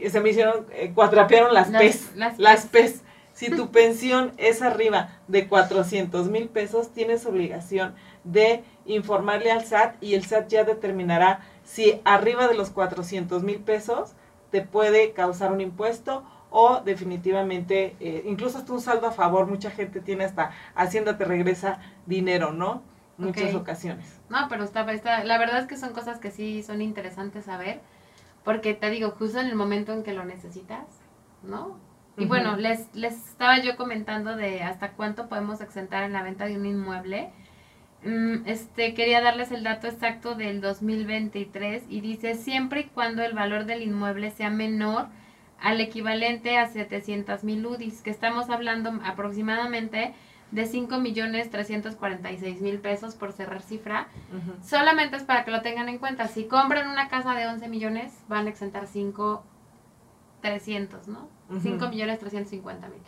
[0.09, 2.93] se me hicieron, eh, cuatrapearon las, Las- PES, las las PES.
[2.93, 3.03] PES.
[3.35, 9.97] Si tu pensión es arriba de 400 mil pesos, tienes obligación de informarle al SAT
[10.01, 14.12] y el SAT ya determinará si arriba de los 400 mil pesos
[14.53, 19.70] te puede causar un impuesto o definitivamente, eh, incluso hasta un saldo a favor, mucha
[19.70, 22.82] gente tiene hasta Hacienda te regresa dinero, ¿no?
[23.16, 24.20] Muchas ocasiones.
[24.28, 27.80] No, pero está, está, la verdad es que son cosas que sí son interesantes saber,
[28.44, 30.86] porque te digo, justo en el momento en que lo necesitas,
[31.42, 31.78] ¿no?
[32.16, 36.46] Y bueno, les, les estaba yo comentando de hasta cuánto podemos exentar en la venta
[36.46, 37.32] de un inmueble.
[38.05, 43.34] Mm, Este, quería darles el dato exacto del 2023 y dice siempre y cuando el
[43.34, 45.09] valor del inmueble sea menor
[45.63, 50.15] al equivalente a 700 mil UDIs, que estamos hablando aproximadamente
[50.51, 54.09] de 5 millones 346 mil pesos por cerrar cifra.
[54.65, 56.27] Solamente es para que lo tengan en cuenta.
[56.27, 59.45] Si compran una casa de 11 millones, van a exentar 5
[60.41, 61.29] 300, ¿no?
[61.51, 61.61] Ujú.
[61.61, 63.03] 5 millones 350 mil.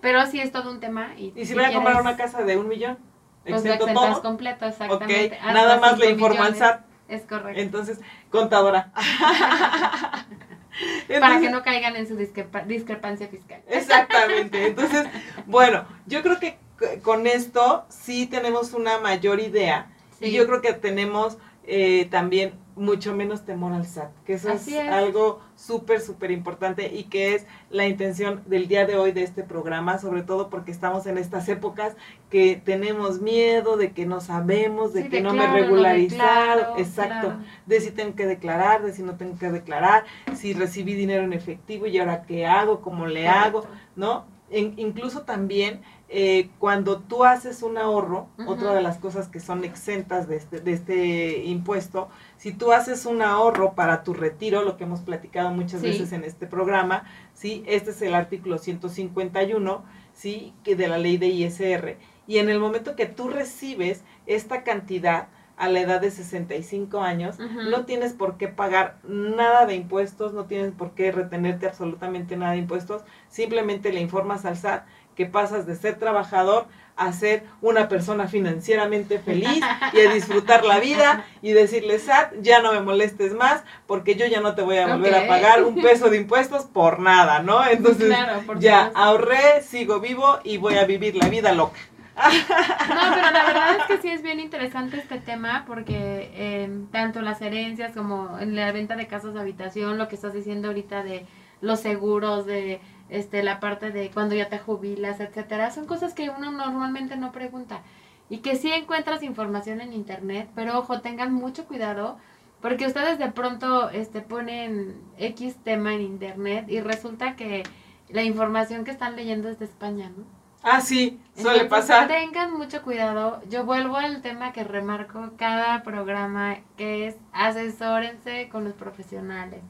[0.00, 1.10] Pero sí es todo un tema.
[1.16, 2.98] Y, Y si van a comprar una casa de un millón,
[3.44, 5.36] pues lo exentas todo, completo, exactamente.
[5.36, 6.58] Hasta nada más le 5 informo al millones.
[6.58, 7.60] SAT, Es correcto.
[7.60, 8.92] entonces, contadora.
[11.20, 13.60] para que no caigan en su discrepa- discrepancia fiscal.
[13.68, 14.66] Exactamente.
[14.66, 15.06] Entonces,
[15.46, 16.58] bueno, yo creo que
[17.02, 19.90] con esto sí tenemos una mayor idea.
[20.20, 24.66] Y yo creo que tenemos eh, también mucho menos temor al SAT, que eso es,
[24.88, 29.42] algo súper, súper importante y que es la intención del día de hoy de este
[29.44, 31.94] programa, sobre todo porque estamos en estas épocas
[32.30, 37.26] que tenemos miedo de que no sabemos, de Sí, que no me regularizaron, declaro, exacto,
[37.28, 37.42] claro.
[37.66, 40.04] de si tengo que declarar, de si no tengo que declarar,
[40.34, 43.66] si recibí dinero en efectivo y ahora qué hago, cómo le hago.
[43.94, 44.24] ¿no?
[44.50, 45.82] En- incluso también
[46.12, 50.58] eh, cuando tú haces un ahorro, otra de las cosas que son exentas de este,
[50.60, 55.50] de este impuesto, si tú haces un ahorro para tu retiro, lo que hemos platicado
[55.52, 55.86] muchas Sí.
[55.86, 57.62] veces en este programa, ¿sí?
[57.66, 60.52] Este es el artículo 151, ¿sí?
[60.64, 61.96] Que de la ley de ISR.
[62.26, 67.38] Y en el momento que tú recibes esta cantidad a la edad de 65 años,
[67.38, 67.68] Ujú.
[67.68, 72.52] no tienes por qué pagar nada de impuestos, no tienes por qué retenerte absolutamente nada
[72.52, 74.84] de impuestos, simplemente le informas al SAT
[75.14, 80.80] que pasas de ser trabajador a ser una persona financieramente feliz y a disfrutar la
[80.80, 84.76] vida y decirle SAT, ya no me molestes más porque yo ya no te voy
[84.76, 87.66] a volver a pagar un peso de impuestos por nada, ¿no?
[87.66, 91.78] Entonces Claro, ya ahorré, sigo vivo y voy a vivir la vida loca.
[92.16, 97.22] No, pero la verdad es que sí es bien interesante este tema porque eh, tanto
[97.22, 101.02] las herencias como en la venta de casas de habitación, lo que estás diciendo ahorita
[101.02, 101.24] de
[101.62, 102.80] los seguros, de
[103.10, 107.32] este la parte de cuando ya te jubilas, etcétera, son cosas que uno normalmente no
[107.32, 107.82] pregunta
[108.28, 112.18] y que sí encuentras información en internet, pero ojo, tengan mucho cuidado
[112.60, 117.62] porque ustedes de pronto este ponen X tema en internet y resulta que
[118.08, 120.24] la información que están leyendo es de España, ¿no?
[120.62, 122.08] Ah, sí, suele Entonces, pasar.
[122.08, 123.40] Tengan mucho cuidado.
[123.48, 129.62] Yo vuelvo al tema que remarco cada programa, que es asesórense con los profesionales.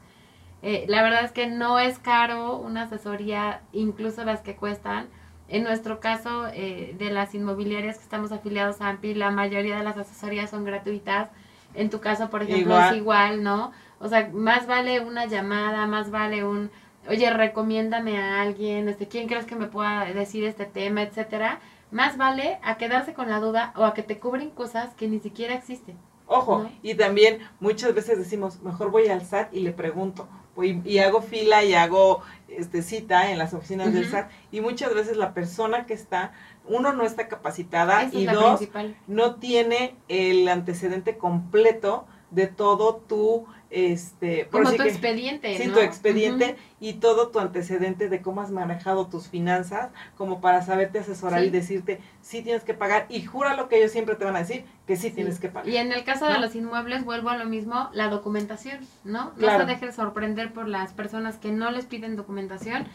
[0.63, 5.07] Eh, la verdad es que no es caro una asesoría, incluso las que cuestan.
[5.47, 9.83] En nuestro caso, eh, de las inmobiliarias que estamos afiliados a AMPI, la mayoría de
[9.83, 11.29] las asesorías son gratuitas.
[11.73, 12.93] En tu caso, por ejemplo, Igual.
[12.93, 13.71] es igual, ¿no?
[13.99, 16.69] O sea, más vale una llamada, más vale un,
[17.07, 21.59] oye, recomiéndame a alguien, este, ¿quién crees que me pueda decir este tema, etcétera?
[21.91, 25.19] Más vale a quedarse con la duda o a que te cubren cosas que ni
[25.19, 25.97] siquiera existen.
[26.27, 26.71] Ojo, ¿no?
[26.81, 31.63] y también muchas veces decimos, mejor voy al SAT y le pregunto, y hago fila
[31.63, 34.11] y hago este cita en las oficinas del Ujú.
[34.11, 36.33] SAT, y muchas veces la persona que está,
[36.65, 38.95] uno no está capacitada Esa y es dos, principal.
[39.07, 45.73] no tiene el antecedente completo de todo tu, este, Como tu que- expediente, sí, ¿no?
[45.75, 50.99] tu expediente y todo tu antecedente de cómo has manejado tus finanzas, como para saberte
[50.99, 51.47] asesorar Sí.
[51.47, 54.39] y decirte, sí tienes que pagar, y jura lo que ellos siempre te van a
[54.39, 55.15] decir, que sí, Sí.
[55.15, 55.69] tienes que pagar.
[55.69, 59.31] Y en el caso de los inmuebles, vuelvo a lo mismo, la documentación, ¿no?
[59.37, 62.87] No se dejen sorprender por las personas que no les piden documentación.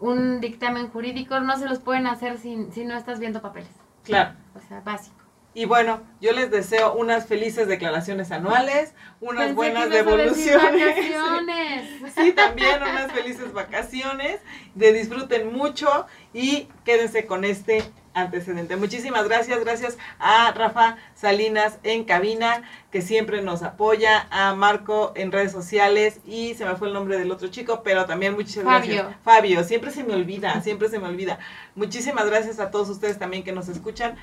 [0.00, 3.70] Un dictamen jurídico no se los pueden hacer sin, si no estás viendo papeles.
[4.02, 4.32] Claro.
[4.56, 5.16] O sea, básico.
[5.54, 10.62] Y bueno, yo les deseo unas felices declaraciones anuales, unas Pensé buenas devoluciones.
[10.62, 11.88] vacaciones.
[12.14, 14.40] Sí, también unas felices vacaciones,
[14.74, 17.82] de disfruten mucho y quédense con este
[18.14, 18.76] antecedente.
[18.76, 25.32] Muchísimas gracias, gracias a Rafa Salinas en cabina, que siempre nos apoya, a Marco en
[25.32, 28.94] redes sociales y se me fue el nombre del otro chico, pero también muchas Fabio.
[28.94, 29.16] gracias.
[29.24, 31.38] Fabio, siempre se me olvida, siempre se me olvida.
[31.74, 34.16] Muchísimas gracias a todos ustedes también que nos escuchan.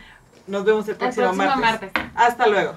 [0.49, 1.91] Nos vemos el El próximo, próximo martes.
[1.93, 2.11] martes.
[2.15, 2.73] Hasta luego.